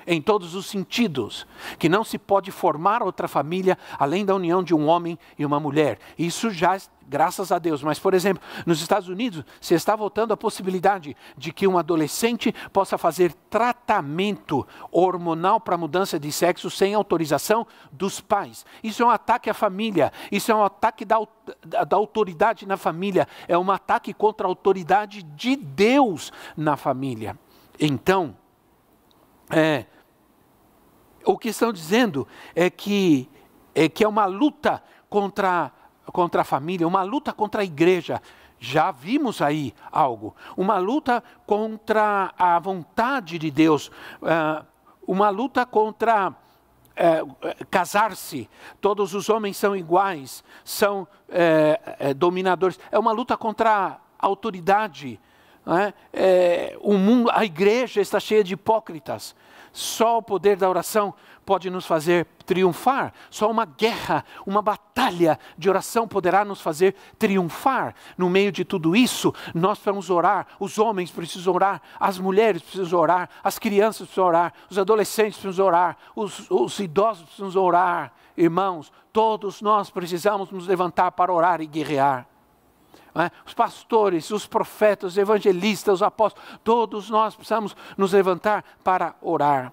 em 0.07 0.21
todos 0.21 0.53
os 0.55 0.67
sentidos, 0.67 1.47
que 1.79 1.89
não 1.89 2.03
se 2.03 2.17
pode 2.17 2.51
formar 2.51 3.01
outra 3.01 3.27
família 3.27 3.77
além 3.97 4.23
da 4.23 4.35
união 4.35 4.63
de 4.63 4.73
um 4.73 4.87
homem 4.87 5.17
e 5.37 5.45
uma 5.45 5.59
mulher. 5.59 5.99
Isso 6.17 6.49
já 6.51 6.77
graças 7.07 7.51
a 7.51 7.59
Deus. 7.59 7.83
Mas, 7.83 7.99
por 7.99 8.13
exemplo, 8.13 8.43
nos 8.65 8.81
Estados 8.81 9.07
Unidos, 9.07 9.43
se 9.61 9.73
está 9.73 9.95
votando 9.95 10.33
a 10.33 10.37
possibilidade 10.37 11.15
de 11.37 11.51
que 11.51 11.67
um 11.67 11.77
adolescente 11.77 12.53
possa 12.71 12.97
fazer 12.97 13.33
tratamento 13.49 14.65
hormonal 14.91 15.59
para 15.59 15.77
mudança 15.77 16.19
de 16.19 16.31
sexo 16.31 16.69
sem 16.69 16.93
autorização 16.93 17.65
dos 17.91 18.19
pais. 18.19 18.65
Isso 18.83 19.03
é 19.03 19.05
um 19.05 19.09
ataque 19.09 19.49
à 19.49 19.53
família, 19.53 20.11
isso 20.31 20.51
é 20.51 20.55
um 20.55 20.63
ataque 20.63 21.05
da, 21.05 21.17
da, 21.65 21.83
da 21.83 21.97
autoridade 21.97 22.65
na 22.65 22.77
família, 22.77 23.27
é 23.47 23.57
um 23.57 23.71
ataque 23.71 24.13
contra 24.13 24.47
a 24.47 24.49
autoridade 24.49 25.23
de 25.23 25.55
Deus 25.55 26.31
na 26.55 26.75
família. 26.75 27.37
Então, 27.79 28.35
é, 29.49 29.85
o 31.25 31.37
que 31.37 31.49
estão 31.49 31.73
dizendo 31.73 32.27
é 32.55 32.69
que 32.69 33.29
é, 33.75 33.89
que 33.89 34.03
é 34.03 34.07
uma 34.07 34.25
luta 34.25 34.81
contra 35.09 35.71
contra 36.11 36.41
a 36.41 36.45
família, 36.45 36.87
uma 36.87 37.03
luta 37.03 37.33
contra 37.33 37.61
a 37.61 37.65
igreja. 37.65 38.21
Já 38.59 38.91
vimos 38.91 39.41
aí 39.41 39.73
algo. 39.91 40.35
Uma 40.55 40.77
luta 40.77 41.23
contra 41.45 42.33
a 42.37 42.57
vontade 42.59 43.37
de 43.37 43.51
Deus, 43.51 43.91
uh, 44.21 44.65
uma 45.05 45.29
luta 45.29 45.65
contra 45.65 46.29
uh, 46.29 47.65
casar-se. 47.69 48.49
Todos 48.79 49.13
os 49.13 49.29
homens 49.29 49.57
são 49.57 49.75
iguais, 49.75 50.43
são 50.63 51.07
uh, 51.29 52.13
dominadores. 52.15 52.79
É 52.91 52.97
uma 52.97 53.11
luta 53.11 53.35
contra 53.37 53.87
a 53.87 53.99
autoridade. 54.19 55.19
É? 55.67 56.77
o 56.79 56.93
mundo, 56.93 57.29
a 57.33 57.43
igreja 57.43 57.99
está 57.99 58.19
cheia 58.19 58.43
de 58.43 58.53
hipócritas. 58.53 59.35
Só 59.75 60.19
o 60.19 60.21
poder 60.21 60.55
da 60.55 60.69
oração 60.69 61.13
pode 61.45 61.69
nos 61.69 61.85
fazer 61.85 62.25
triunfar. 62.45 63.13
Só 63.29 63.51
uma 63.51 63.65
guerra, 63.65 64.23
uma 64.45 64.61
batalha 64.61 65.37
de 65.57 65.69
oração 65.69 66.07
poderá 66.07 66.45
nos 66.45 66.61
fazer 66.61 66.95
triunfar. 67.19 67.93
No 68.17 68.29
meio 68.29 68.53
de 68.53 68.63
tudo 68.63 68.95
isso, 68.95 69.33
nós 69.53 69.77
vamos 69.83 70.09
orar. 70.09 70.47
Os 70.61 70.79
homens 70.79 71.11
precisam 71.11 71.53
orar, 71.53 71.81
as 71.99 72.17
mulheres 72.17 72.61
precisam 72.61 72.99
orar, 72.99 73.29
as 73.43 73.59
crianças 73.59 74.07
precisam 74.07 74.25
orar, 74.25 74.53
os 74.69 74.79
adolescentes 74.79 75.37
precisam 75.39 75.65
orar, 75.65 75.97
os, 76.15 76.49
os 76.49 76.79
idosos 76.79 77.25
precisam 77.25 77.61
orar. 77.61 78.13
Irmãos, 78.37 78.93
todos 79.11 79.61
nós 79.61 79.89
precisamos 79.89 80.51
nos 80.51 80.67
levantar 80.67 81.11
para 81.11 81.33
orar 81.33 81.59
e 81.59 81.65
guerrear. 81.65 82.25
É? 83.15 83.31
Os 83.45 83.53
pastores, 83.53 84.29
os 84.29 84.45
profetas, 84.45 85.13
os 85.13 85.17
evangelistas, 85.17 85.95
os 85.95 86.03
apóstolos, 86.03 86.59
todos 86.63 87.09
nós 87.09 87.33
precisamos 87.33 87.75
nos 87.97 88.11
levantar 88.11 88.63
para 88.83 89.15
orar. 89.21 89.71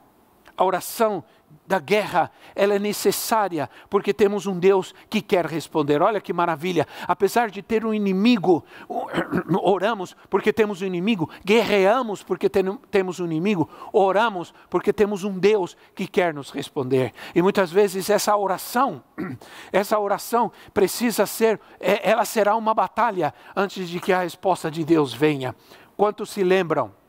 A 0.57 0.65
oração 0.65 1.25
da 1.67 1.79
guerra, 1.79 2.31
ela 2.55 2.75
é 2.75 2.79
necessária, 2.79 3.71
porque 3.89 4.13
temos 4.13 4.47
um 4.47 4.59
Deus 4.59 4.95
que 5.09 5.23
quer 5.23 5.47
responder. 5.47 6.03
Olha 6.03 6.21
que 6.21 6.33
maravilha! 6.33 6.87
Apesar 7.09 7.51
de 7.51 7.63
ter 7.63 7.87
um 7.87 7.95
inimigo, 7.95 8.65
oramos 9.63 10.17
porque 10.29 10.53
temos 10.53 10.83
um 10.83 10.87
inimigo, 10.87 11.31
guerreamos 11.45 12.23
porque 12.23 12.49
temos 12.49 13.21
um 13.21 13.25
inimigo, 13.25 13.71
oramos 13.93 14.53
porque 14.69 14.93
temos 14.93 15.25
um 15.25 15.39
Deus 15.39 15.77
que 15.95 16.07
quer 16.07 16.35
nos 16.35 16.51
responder. 16.51 17.13
E 17.35 17.41
muitas 17.41 17.73
vezes 17.73 18.11
essa 18.11 18.37
oração, 18.37 19.03
essa 19.73 19.99
oração 19.99 20.53
precisa 20.75 21.25
ser, 21.27 21.61
é, 21.81 22.11
ela 22.11 22.25
será 22.25 22.55
uma 22.55 22.75
batalha 22.75 23.33
antes 23.57 23.89
de 23.89 23.99
que 23.99 24.13
a 24.13 24.21
resposta 24.21 24.71
de 24.71 24.85
Deus 24.85 25.15
venha. 25.15 25.55
Quantos 25.97 26.31
se 26.31 26.43
lembram? 26.43 27.02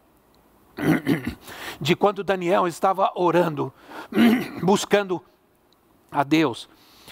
de 1.79 1.95
quando 1.95 2.23
Daniel 2.23 2.67
estava 2.67 3.11
orando, 3.15 3.73
buscando 4.61 5.23
a 6.11 6.23
Deus. 6.23 6.69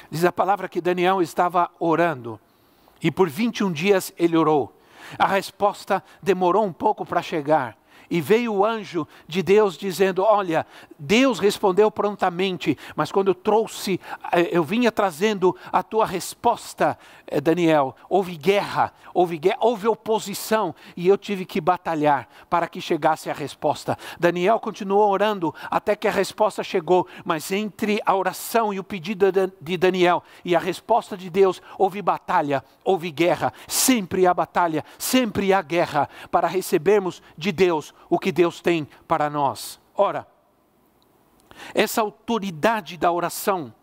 Diz 0.10 0.26
a 0.26 0.32
palavra 0.32 0.69
que 0.69 0.82
Daniel 0.82 1.21
estava 1.21 1.69
orando 1.80 2.39
e 3.02 3.10
por 3.10 3.30
21 3.30 3.71
dias 3.71 4.13
ele 4.17 4.38
orou. 4.38 4.78
A 5.17 5.26
resposta 5.28 6.04
demorou 6.21 6.63
um 6.63 6.74
pouco 6.74 7.06
para 7.06 7.21
chegar 7.21 7.78
e 8.12 8.19
veio 8.19 8.54
o 8.54 8.65
anjo 8.65 9.08
de 9.26 9.41
Deus 9.41 9.78
dizendo: 9.78 10.21
Olha, 10.21 10.67
Deus 11.00 11.39
respondeu 11.39 11.89
prontamente, 11.89 12.78
mas 12.93 13.10
quando 13.10 13.30
eu 13.30 13.36
trouxe, 13.36 14.00
eh, 14.34 14.50
eu 14.52 14.65
vinha 14.65 14.91
trazendo 14.91 15.56
a 15.71 15.82
tua 15.82 16.06
resposta, 16.06 17.00
eh, 17.26 17.39
Daniel, 17.39 17.95
houve 18.10 18.36
guerra, 18.36 18.93
houve 19.13 19.38
guerra, 19.38 19.58
houve 19.62 19.88
oposição 19.88 20.76
e 20.97 21.08
eu 21.08 21.17
tive 21.17 21.45
que 21.45 21.62
batalhar 21.62 22.28
para 22.50 22.67
que 22.67 22.82
chegasse 22.82 23.30
a 23.30 23.34
resposta. 23.34 23.97
Daniel 24.19 24.60
continuou 24.60 25.10
orando 25.10 25.56
até 25.69 25.95
que 25.95 26.08
a 26.08 26.12
resposta 26.12 26.62
chegou, 26.63 27.08
mas 27.24 27.50
entre 27.50 28.02
a 28.06 28.13
oração 28.13 28.74
e 28.74 28.80
o 28.80 28.84
pedido 28.84 29.26
de 29.62 29.78
Daniel 29.78 30.21
e 30.43 30.54
a 30.54 30.60
resposta 30.60 31.15
de 31.15 31.30
Deus, 31.30 31.62
houve 31.78 32.02
batalha, 32.02 32.62
houve 32.84 33.10
guerra, 33.10 33.54
sempre 33.67 34.28
há 34.28 34.34
batalha, 34.34 34.84
sempre 34.97 35.54
há 35.54 35.62
guerra 35.62 36.10
para 36.30 36.47
recebermos 36.47 37.24
de 37.38 37.54
Deus 37.54 37.93
o 38.10 38.20
que 38.20 38.32
Deus 38.32 38.62
tem 38.62 38.88
para 39.08 39.30
nós. 39.30 39.80
Ora, 39.96 40.28
essa 41.74 42.02
autoridade 42.02 42.98
da 42.98 43.12
oração 43.12 43.74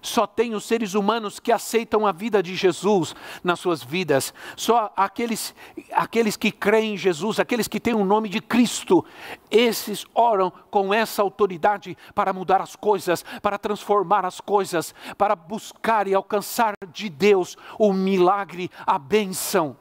só 0.00 0.26
tem 0.26 0.54
os 0.54 0.64
seres 0.64 0.94
humanos 0.94 1.40
que 1.40 1.52
aceitam 1.52 2.06
a 2.06 2.12
vida 2.12 2.42
de 2.42 2.54
Jesus 2.54 3.14
nas 3.42 3.58
suas 3.60 3.82
vidas. 3.82 4.32
Só 4.56 4.92
aqueles, 4.96 5.54
aqueles 5.92 6.36
que 6.36 6.50
creem 6.52 6.94
em 6.94 6.96
Jesus, 6.96 7.40
aqueles 7.40 7.68
que 7.68 7.80
têm 7.80 7.94
o 7.94 8.04
nome 8.04 8.28
de 8.28 8.40
Cristo, 8.40 9.04
esses 9.50 10.06
oram 10.14 10.52
com 10.70 10.94
essa 10.94 11.20
autoridade 11.20 11.96
para 12.14 12.32
mudar 12.32 12.60
as 12.60 12.76
coisas, 12.76 13.24
para 13.42 13.58
transformar 13.58 14.24
as 14.24 14.40
coisas, 14.40 14.94
para 15.16 15.34
buscar 15.34 16.06
e 16.06 16.14
alcançar 16.14 16.74
de 16.92 17.08
Deus 17.08 17.56
o 17.78 17.92
milagre, 17.92 18.70
a 18.86 18.98
bênção 18.98 19.76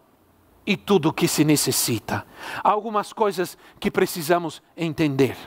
e 0.68 0.76
tudo 0.76 1.10
o 1.10 1.14
que 1.14 1.30
se 1.30 1.46
necessita. 1.46 2.28
Há 2.62 2.70
algumas 2.70 3.14
coisas 3.14 3.58
que 3.80 3.90
precisamos 3.90 4.62
entender. 4.76 5.38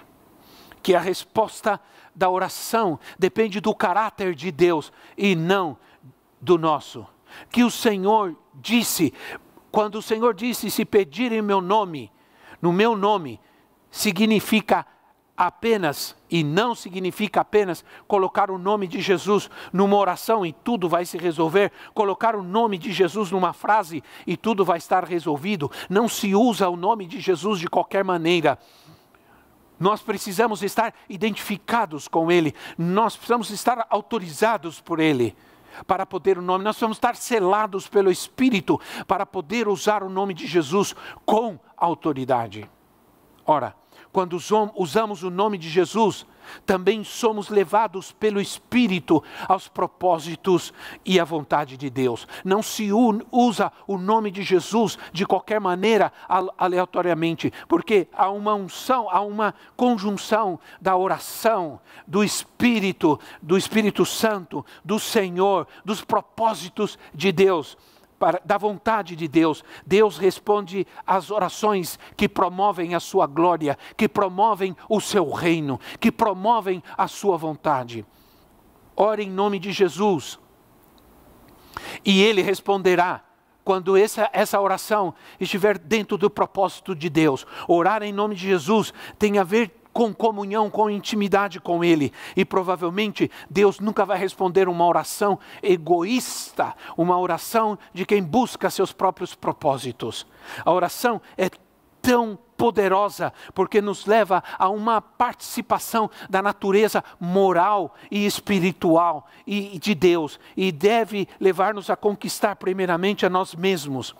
Que 0.82 0.94
a 0.94 1.00
resposta 1.00 1.78
da 2.14 2.30
oração 2.30 2.98
depende 3.18 3.60
do 3.60 3.74
caráter 3.74 4.34
de 4.34 4.50
Deus 4.50 4.90
e 5.18 5.36
não 5.36 5.76
do 6.40 6.56
nosso. 6.56 7.06
Que 7.50 7.62
o 7.62 7.70
Senhor 7.70 8.34
disse, 8.54 9.12
quando 9.70 9.96
o 9.96 10.02
Senhor 10.02 10.32
disse: 10.32 10.70
Se 10.70 10.86
pedirem 10.86 11.42
meu 11.42 11.60
nome, 11.60 12.10
no 12.62 12.72
meu 12.72 12.96
nome, 12.96 13.38
significa 13.90 14.86
apenas, 15.40 16.14
e 16.30 16.44
não 16.44 16.74
significa 16.74 17.40
apenas 17.40 17.82
colocar 18.06 18.50
o 18.50 18.58
nome 18.58 18.86
de 18.86 19.00
Jesus 19.00 19.48
numa 19.72 19.96
oração 19.96 20.44
e 20.44 20.52
tudo 20.52 20.86
vai 20.86 21.06
se 21.06 21.16
resolver, 21.16 21.72
colocar 21.94 22.36
o 22.36 22.42
nome 22.42 22.76
de 22.76 22.92
Jesus 22.92 23.30
numa 23.30 23.54
frase 23.54 24.04
e 24.26 24.36
tudo 24.36 24.66
vai 24.66 24.76
estar 24.76 25.02
resolvido. 25.02 25.70
Não 25.88 26.10
se 26.10 26.34
usa 26.34 26.68
o 26.68 26.76
nome 26.76 27.06
de 27.06 27.18
Jesus 27.18 27.58
de 27.58 27.68
qualquer 27.68 28.04
maneira. 28.04 28.58
Nós 29.78 30.02
precisamos 30.02 30.62
estar 30.62 30.92
identificados 31.08 32.06
com 32.06 32.30
Ele, 32.30 32.54
nós 32.76 33.16
precisamos 33.16 33.48
estar 33.48 33.86
autorizados 33.88 34.78
por 34.78 35.00
Ele 35.00 35.34
para 35.86 36.04
poder 36.04 36.36
o 36.36 36.42
nome, 36.42 36.62
nós 36.62 36.76
precisamos 36.76 36.98
estar 36.98 37.16
selados 37.16 37.88
pelo 37.88 38.10
Espírito 38.10 38.78
para 39.06 39.24
poder 39.24 39.68
usar 39.68 40.02
o 40.02 40.10
nome 40.10 40.34
de 40.34 40.46
Jesus 40.46 40.94
com 41.24 41.58
autoridade. 41.78 42.68
Ora, 43.46 43.79
quando 44.12 44.36
usamos 44.76 45.22
o 45.22 45.30
nome 45.30 45.56
de 45.56 45.68
Jesus, 45.68 46.26
também 46.66 47.04
somos 47.04 47.48
levados 47.48 48.12
pelo 48.12 48.40
Espírito 48.40 49.22
aos 49.48 49.68
propósitos 49.68 50.72
e 51.04 51.20
à 51.20 51.24
vontade 51.24 51.76
de 51.76 51.88
Deus. 51.88 52.26
Não 52.44 52.62
se 52.62 52.90
usa 53.30 53.72
o 53.86 53.96
nome 53.96 54.30
de 54.30 54.42
Jesus 54.42 54.98
de 55.12 55.24
qualquer 55.24 55.60
maneira 55.60 56.12
aleatoriamente, 56.58 57.52
porque 57.68 58.08
há 58.12 58.30
uma 58.30 58.54
unção, 58.54 59.08
há 59.10 59.20
uma 59.20 59.54
conjunção 59.76 60.58
da 60.80 60.96
oração, 60.96 61.80
do 62.06 62.24
Espírito, 62.24 63.18
do 63.40 63.56
Espírito 63.56 64.04
Santo, 64.04 64.64
do 64.84 64.98
Senhor, 64.98 65.66
dos 65.84 66.02
propósitos 66.02 66.98
de 67.14 67.30
Deus 67.32 67.76
para, 68.20 68.40
da 68.44 68.58
vontade 68.58 69.16
de 69.16 69.26
Deus. 69.26 69.64
Deus 69.86 70.18
responde 70.18 70.86
às 71.06 71.30
orações 71.30 71.98
que 72.18 72.28
promovem 72.28 72.94
a 72.94 73.00
sua 73.00 73.26
glória, 73.26 73.78
que 73.96 74.06
promovem 74.06 74.76
o 74.90 75.00
seu 75.00 75.30
reino, 75.30 75.80
que 75.98 76.12
promovem 76.12 76.82
a 76.98 77.08
sua 77.08 77.38
vontade. 77.38 78.04
Ore 78.94 79.24
em 79.24 79.30
nome 79.30 79.58
de 79.58 79.72
Jesus. 79.72 80.38
E 82.04 82.22
ele 82.22 82.42
responderá 82.42 83.24
quando 83.64 83.96
essa, 83.96 84.28
essa 84.34 84.60
oração 84.60 85.14
estiver 85.38 85.78
dentro 85.78 86.18
do 86.18 86.28
propósito 86.28 86.94
de 86.94 87.08
Deus. 87.08 87.46
Orar 87.66 88.02
em 88.02 88.12
nome 88.12 88.34
de 88.34 88.42
Jesus 88.42 88.92
tem 89.18 89.38
a 89.38 89.44
ver 89.44 89.79
com 89.92 90.14
comunhão, 90.14 90.70
com 90.70 90.90
intimidade 90.90 91.60
com 91.60 91.84
Ele. 91.84 92.12
E 92.36 92.44
provavelmente 92.44 93.30
Deus 93.48 93.80
nunca 93.80 94.04
vai 94.04 94.18
responder 94.18 94.68
uma 94.68 94.86
oração 94.86 95.38
egoísta, 95.62 96.74
uma 96.96 97.18
oração 97.18 97.78
de 97.92 98.06
quem 98.06 98.22
busca 98.22 98.70
seus 98.70 98.92
próprios 98.92 99.34
propósitos. 99.34 100.26
A 100.64 100.72
oração 100.72 101.20
é 101.36 101.50
tão 102.00 102.38
poderosa, 102.56 103.32
porque 103.54 103.80
nos 103.80 104.04
leva 104.04 104.42
a 104.58 104.68
uma 104.68 105.00
participação 105.00 106.10
da 106.28 106.42
natureza 106.42 107.02
moral 107.18 107.94
e 108.10 108.26
espiritual 108.26 109.26
e 109.46 109.78
de 109.78 109.94
Deus, 109.94 110.38
e 110.54 110.70
deve 110.70 111.26
levar-nos 111.38 111.88
a 111.88 111.96
conquistar 111.96 112.56
primeiramente 112.56 113.24
a 113.24 113.30
nós 113.30 113.54
mesmos. 113.54 114.14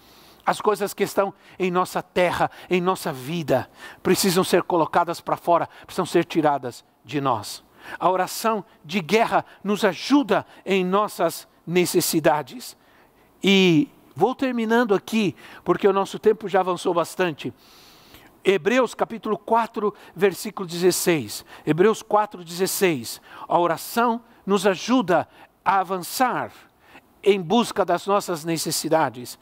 As 0.51 0.61
coisas 0.61 0.93
que 0.93 1.05
estão 1.05 1.33
em 1.57 1.71
nossa 1.71 2.03
terra, 2.03 2.51
em 2.69 2.81
nossa 2.81 3.13
vida, 3.13 3.71
precisam 4.03 4.43
ser 4.43 4.65
colocadas 4.65 5.21
para 5.21 5.37
fora, 5.37 5.69
precisam 5.87 6.05
ser 6.05 6.25
tiradas 6.25 6.85
de 7.05 7.21
nós. 7.21 7.63
A 8.01 8.11
oração 8.11 8.65
de 8.85 9.01
guerra 9.01 9.45
nos 9.63 9.85
ajuda 9.85 10.45
em 10.67 10.85
nossas 10.85 11.47
necessidades. 11.65 12.77
E 13.41 13.89
vou 14.13 14.35
terminando 14.35 14.93
aqui, 14.93 15.37
porque 15.63 15.87
o 15.87 15.93
nosso 15.93 16.19
tempo 16.19 16.49
já 16.49 16.59
avançou 16.59 16.93
bastante. 16.93 17.55
Hebreus 18.43 18.93
capítulo 18.93 19.39
4, 19.39 19.95
versículo 20.17 20.67
16. 20.67 21.45
Hebreus 21.65 22.03
4, 22.03 22.43
16. 22.43 23.21
A 23.47 23.57
oração 23.57 24.21
nos 24.45 24.67
ajuda 24.67 25.29
a 25.65 25.79
avançar 25.79 26.51
em 27.23 27.41
busca 27.41 27.85
das 27.85 28.05
nossas 28.05 28.45
necessidades. 28.45 29.39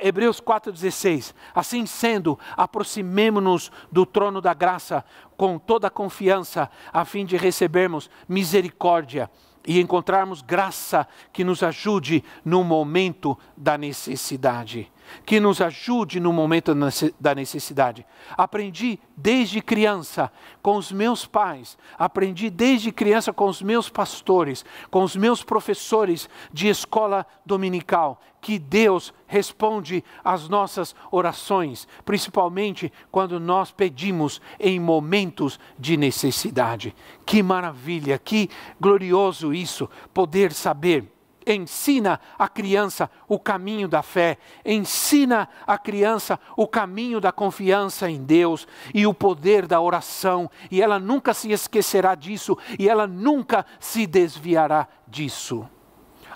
Hebreus 0.00 0.40
4,16. 0.40 1.34
Assim 1.54 1.86
sendo, 1.86 2.38
aproximemo-nos 2.56 3.70
do 3.90 4.04
trono 4.04 4.40
da 4.40 4.54
graça 4.54 5.04
com 5.36 5.58
toda 5.58 5.86
a 5.86 5.90
confiança, 5.90 6.70
a 6.92 7.04
fim 7.04 7.24
de 7.24 7.36
recebermos 7.36 8.10
misericórdia 8.28 9.30
e 9.66 9.80
encontrarmos 9.80 10.42
graça 10.42 11.06
que 11.32 11.44
nos 11.44 11.62
ajude 11.62 12.24
no 12.44 12.64
momento 12.64 13.38
da 13.56 13.76
necessidade 13.76 14.90
que 15.24 15.40
nos 15.40 15.60
ajude 15.60 16.20
no 16.20 16.32
momento 16.32 16.74
da 17.18 17.34
necessidade. 17.34 18.06
Aprendi 18.36 18.98
desde 19.16 19.60
criança 19.60 20.30
com 20.62 20.76
os 20.76 20.92
meus 20.92 21.26
pais, 21.26 21.76
aprendi 21.98 22.50
desde 22.50 22.92
criança 22.92 23.32
com 23.32 23.46
os 23.46 23.62
meus 23.62 23.88
pastores, 23.88 24.64
com 24.90 25.02
os 25.02 25.16
meus 25.16 25.42
professores 25.42 26.28
de 26.52 26.68
escola 26.68 27.26
dominical, 27.44 28.20
que 28.40 28.58
Deus 28.58 29.12
responde 29.26 30.04
às 30.22 30.48
nossas 30.48 30.94
orações, 31.10 31.88
principalmente 32.04 32.92
quando 33.10 33.40
nós 33.40 33.72
pedimos 33.72 34.40
em 34.58 34.78
momentos 34.78 35.58
de 35.78 35.96
necessidade. 35.96 36.94
Que 37.26 37.42
maravilha, 37.42 38.18
que 38.18 38.48
glorioso 38.80 39.52
isso, 39.52 39.88
poder 40.14 40.52
saber 40.52 41.17
ensina 41.52 42.20
a 42.38 42.48
criança 42.48 43.10
o 43.28 43.38
caminho 43.38 43.88
da 43.88 44.02
fé, 44.02 44.38
ensina 44.64 45.48
a 45.66 45.78
criança 45.78 46.38
o 46.56 46.66
caminho 46.66 47.20
da 47.20 47.32
confiança 47.32 48.10
em 48.10 48.22
Deus 48.22 48.66
e 48.94 49.06
o 49.06 49.14
poder 49.14 49.66
da 49.66 49.80
oração, 49.80 50.50
e 50.70 50.82
ela 50.82 50.98
nunca 50.98 51.34
se 51.34 51.50
esquecerá 51.50 52.14
disso 52.14 52.56
e 52.78 52.88
ela 52.88 53.06
nunca 53.06 53.64
se 53.78 54.06
desviará 54.06 54.86
disso. 55.06 55.68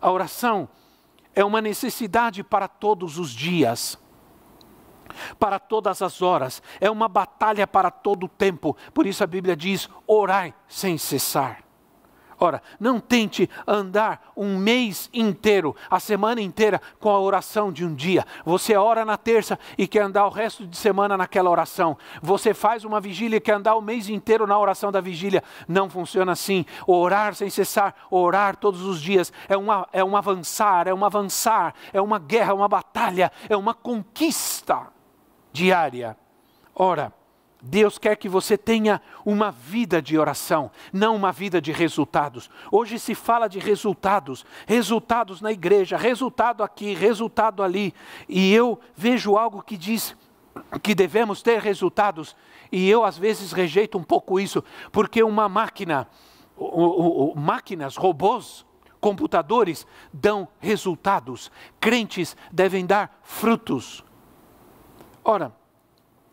A 0.01 0.11
oração 0.11 0.69
é 1.35 1.45
uma 1.45 1.61
necessidade 1.61 2.43
para 2.43 2.69
todos 2.69 3.19
os 3.19 3.31
dias 3.31 3.99
para 5.39 5.59
todas 5.59 6.01
as 6.03 6.23
horas, 6.23 6.63
é 6.81 6.91
uma 6.91 7.07
batalha 7.07 7.67
para 7.67 7.91
todo 7.91 8.25
o 8.25 8.29
tempo. 8.29 8.77
Por 8.95 9.07
isso 9.07 9.23
a 9.23 9.27
Bíblia 9.27 9.55
diz: 9.55 9.89
orai 10.07 10.55
sem 10.67 10.97
cessar. 10.97 11.62
Ora, 12.43 12.61
não 12.81 12.99
tente 12.99 13.49
andar 13.65 14.33
um 14.37 14.59
mês 14.59 15.09
inteiro, 15.15 15.77
a 15.89 16.01
semana 16.01 16.41
inteira, 16.41 16.83
com 16.99 17.09
a 17.09 17.21
oração 17.21 17.71
de 17.73 17.85
um 17.85 17.95
dia. 17.95 18.27
Você 18.45 18.75
ora 18.77 19.05
na 19.05 19.17
terça 19.17 19.57
e 19.79 19.87
quer 19.87 20.01
andar 20.01 20.27
o 20.27 20.29
resto 20.29 20.67
de 20.67 20.77
semana 20.77 21.17
naquela 21.17 21.49
oração. 21.49 21.97
Você 22.21 22.53
faz 22.53 22.85
uma 22.85 23.01
vigília 23.01 23.37
e 23.37 23.41
quer 23.41 23.53
andar 23.53 23.77
o 23.77 23.81
mês 23.81 24.09
inteiro 24.09 24.45
na 24.45 24.59
oração 24.59 24.91
da 24.91 25.01
vigília. 25.01 25.41
Não 25.69 25.89
funciona 25.89 26.33
assim. 26.33 26.67
Orar 26.85 27.37
sem 27.37 27.49
cessar, 27.49 27.95
orar 28.11 28.57
todos 28.57 28.83
os 28.83 29.01
dias, 29.01 29.33
é, 29.49 29.57
uma, 29.57 29.87
é 29.93 30.03
um 30.03 30.17
avançar, 30.17 30.89
é 30.89 30.93
um 30.93 31.05
avançar, 31.05 31.73
é 31.93 32.01
uma 32.01 32.19
guerra, 32.19 32.51
é 32.51 32.55
uma 32.55 32.69
batalha, 32.69 33.31
é 33.49 33.57
uma 33.57 33.73
conquista 33.73 34.89
diária. 35.53 36.17
Ora, 36.75 37.13
Deus 37.65 37.97
quer 37.97 38.17
que 38.17 38.29
você 38.29 38.59
tenha 38.59 39.01
uma 39.25 39.53
vida 39.53 40.03
de 40.03 40.19
oração, 40.19 40.69
não 40.93 41.15
uma 41.15 41.31
vida 41.31 41.61
de 41.61 41.71
resultados. 41.71 42.51
Hoje 42.73 42.99
se 42.99 43.15
fala 43.15 43.47
de 43.49 43.61
resultados, 43.61 44.45
resultados 44.67 45.41
na 45.41 45.53
igreja, 45.53 45.97
resultado 45.97 46.65
aqui, 46.65 46.93
resultado 46.93 47.63
ali. 47.63 47.95
E 48.29 48.53
eu 48.53 48.81
vejo 48.97 49.37
algo 49.37 49.63
que 49.63 49.77
diz 49.77 50.17
que 50.83 50.93
devemos 50.93 51.41
ter 51.41 51.61
resultados, 51.61 52.37
e 52.71 52.91
eu 52.91 53.05
às 53.05 53.17
vezes 53.17 53.53
rejeito 53.53 53.97
um 53.97 54.03
pouco 54.03 54.41
isso, 54.41 54.63
porque 54.91 55.23
uma 55.23 55.49
máquina, 55.49 56.09
máquinas, 57.37 57.97
robôs, 57.97 58.67
computadores 59.01 59.87
dão 60.13 60.49
resultados, 60.59 61.51
crentes 61.81 62.37
devem 62.51 62.85
dar 62.85 63.21
frutos. 63.23 64.05
Ora, 65.25 65.53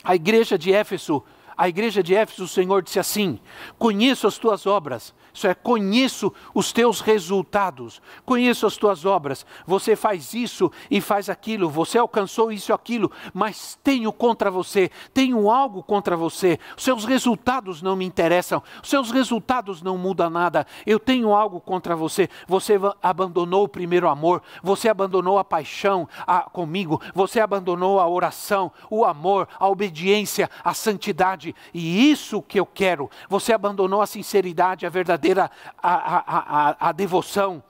a 0.03 0.15
igreja 0.15 0.57
de 0.57 0.71
Éfeso, 0.71 1.23
a 1.57 1.67
igreja 1.67 2.01
de 2.01 2.15
Éfeso, 2.15 2.43
o 2.43 2.47
Senhor 2.47 2.81
disse 2.81 2.99
assim: 2.99 3.39
Conheço 3.77 4.27
as 4.27 4.37
tuas 4.37 4.65
obras, 4.65 5.13
isso 5.39 5.47
é, 5.47 5.53
conheço 5.53 6.33
os 6.53 6.73
teus 6.73 6.99
resultados, 6.99 8.01
conheço 8.25 8.65
as 8.67 8.75
tuas 8.75 9.05
obras. 9.05 9.45
Você 9.65 9.95
faz 9.95 10.33
isso 10.33 10.69
e 10.91 10.99
faz 10.99 11.29
aquilo, 11.29 11.69
você 11.69 11.97
alcançou 11.97 12.51
isso 12.51 12.71
e 12.71 12.73
aquilo, 12.73 13.09
mas 13.33 13.79
tenho 13.81 14.11
contra 14.11 14.51
você, 14.51 14.91
tenho 15.13 15.49
algo 15.49 15.81
contra 15.81 16.17
você. 16.17 16.59
Os 16.77 16.83
seus 16.83 17.05
resultados 17.05 17.81
não 17.81 17.95
me 17.95 18.03
interessam, 18.03 18.61
os 18.83 18.89
seus 18.89 19.11
resultados 19.11 19.81
não 19.81 19.97
mudam 19.97 20.29
nada. 20.29 20.67
Eu 20.85 20.99
tenho 20.99 21.33
algo 21.33 21.61
contra 21.61 21.95
você. 21.95 22.27
Você 22.45 22.73
abandonou 23.01 23.63
o 23.63 23.69
primeiro 23.69 24.09
amor, 24.09 24.41
você 24.61 24.89
abandonou 24.89 25.39
a 25.39 25.45
paixão 25.45 26.07
a, 26.27 26.41
comigo, 26.41 27.01
você 27.13 27.39
abandonou 27.39 27.97
a 27.99 28.07
oração, 28.09 28.71
o 28.89 29.05
amor, 29.05 29.47
a 29.57 29.69
obediência, 29.69 30.49
a 30.61 30.73
santidade, 30.73 31.55
e 31.73 32.11
isso 32.11 32.41
que 32.41 32.59
eu 32.59 32.65
quero. 32.65 33.09
Você 33.29 33.53
abandonou 33.53 34.01
a 34.01 34.07
sinceridade, 34.07 34.85
a 34.85 34.89
verdadeira 34.89 35.28
verdadeira 35.29 35.51
a, 35.77 35.93
a, 35.93 36.69
a, 36.69 36.89
a 36.89 36.91
devoção. 36.91 37.63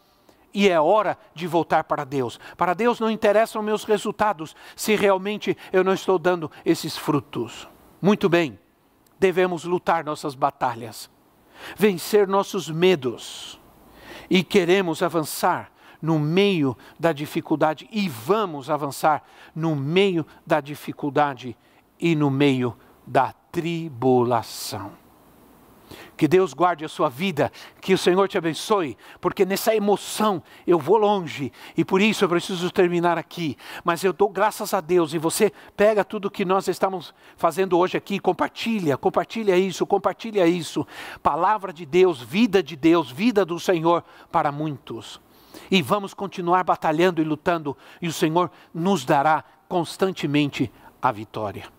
E 0.51 0.68
é 0.68 0.80
hora 0.80 1.18
de 1.36 1.45
voltar 1.45 1.84
para 1.84 2.03
Deus. 2.03 2.39
Para 2.57 2.74
Deus 2.74 2.99
não 2.99 3.12
interessam 3.12 3.62
meus 3.62 3.84
resultados 3.84 4.55
se 4.76 4.95
realmente 4.95 5.55
eu 5.72 5.84
não 5.84 5.93
estou 5.93 6.18
dando 6.18 6.51
esses 6.66 6.97
frutos. 6.97 7.68
Muito 8.01 8.28
bem, 8.28 8.57
devemos 9.20 9.64
lutar 9.64 10.03
nossas 10.03 10.34
batalhas, 10.34 11.10
vencer 11.78 12.28
nossos 12.28 12.70
medos 12.70 13.60
e 14.28 14.43
queremos 14.43 15.03
avançar 15.03 15.72
no 16.01 16.18
meio 16.18 16.76
da 16.99 17.12
dificuldade 17.12 17.88
e 17.91 18.10
vamos 18.10 18.70
avançar 18.70 19.22
no 19.53 19.76
meio 19.76 20.26
da 20.47 20.62
dificuldade 20.62 21.55
e 21.99 22.16
no 22.16 22.32
meio 22.32 22.76
da 23.05 23.34
tribulação. 23.51 25.09
Que 26.16 26.28
Deus 26.28 26.54
guarde 26.54 26.86
a 26.86 26.90
sua 26.90 27.10
vida, 27.10 27.52
que 27.82 27.94
o 27.94 27.98
Senhor 27.98 28.28
te 28.28 28.38
abençoe, 28.38 28.98
porque 29.20 29.46
nessa 29.46 29.76
emoção 29.76 30.44
eu 30.66 30.78
vou 30.78 30.98
longe 30.98 31.52
e 31.76 31.84
por 31.84 32.02
isso 32.02 32.24
eu 32.24 32.30
preciso 32.30 32.70
terminar 32.72 33.18
aqui. 33.18 33.58
Mas 33.84 34.04
eu 34.04 34.14
dou 34.14 34.30
graças 34.30 34.74
a 34.74 34.82
Deus 34.82 35.14
e 35.14 35.18
você 35.18 35.52
pega 35.76 36.04
tudo 36.04 36.30
que 36.30 36.46
nós 36.46 36.68
estamos 36.68 37.14
fazendo 37.38 37.78
hoje 37.78 37.98
aqui, 37.98 38.20
compartilha, 38.20 38.98
compartilha 38.98 39.58
isso, 39.58 39.86
compartilha 39.86 40.46
isso. 40.48 40.86
Palavra 41.24 41.74
de 41.74 41.86
Deus, 41.86 42.22
vida 42.22 42.62
de 42.62 42.76
Deus, 42.76 43.12
vida 43.12 43.46
do 43.46 43.60
Senhor 43.60 44.04
para 44.32 44.52
muitos. 44.52 45.20
E 45.72 45.82
vamos 45.82 46.14
continuar 46.14 46.64
batalhando 46.64 47.22
e 47.22 47.26
lutando, 47.26 47.76
e 48.02 48.08
o 48.08 48.14
Senhor 48.14 48.52
nos 48.74 49.06
dará 49.06 49.44
constantemente 49.68 50.72
a 51.02 51.12
vitória. 51.12 51.78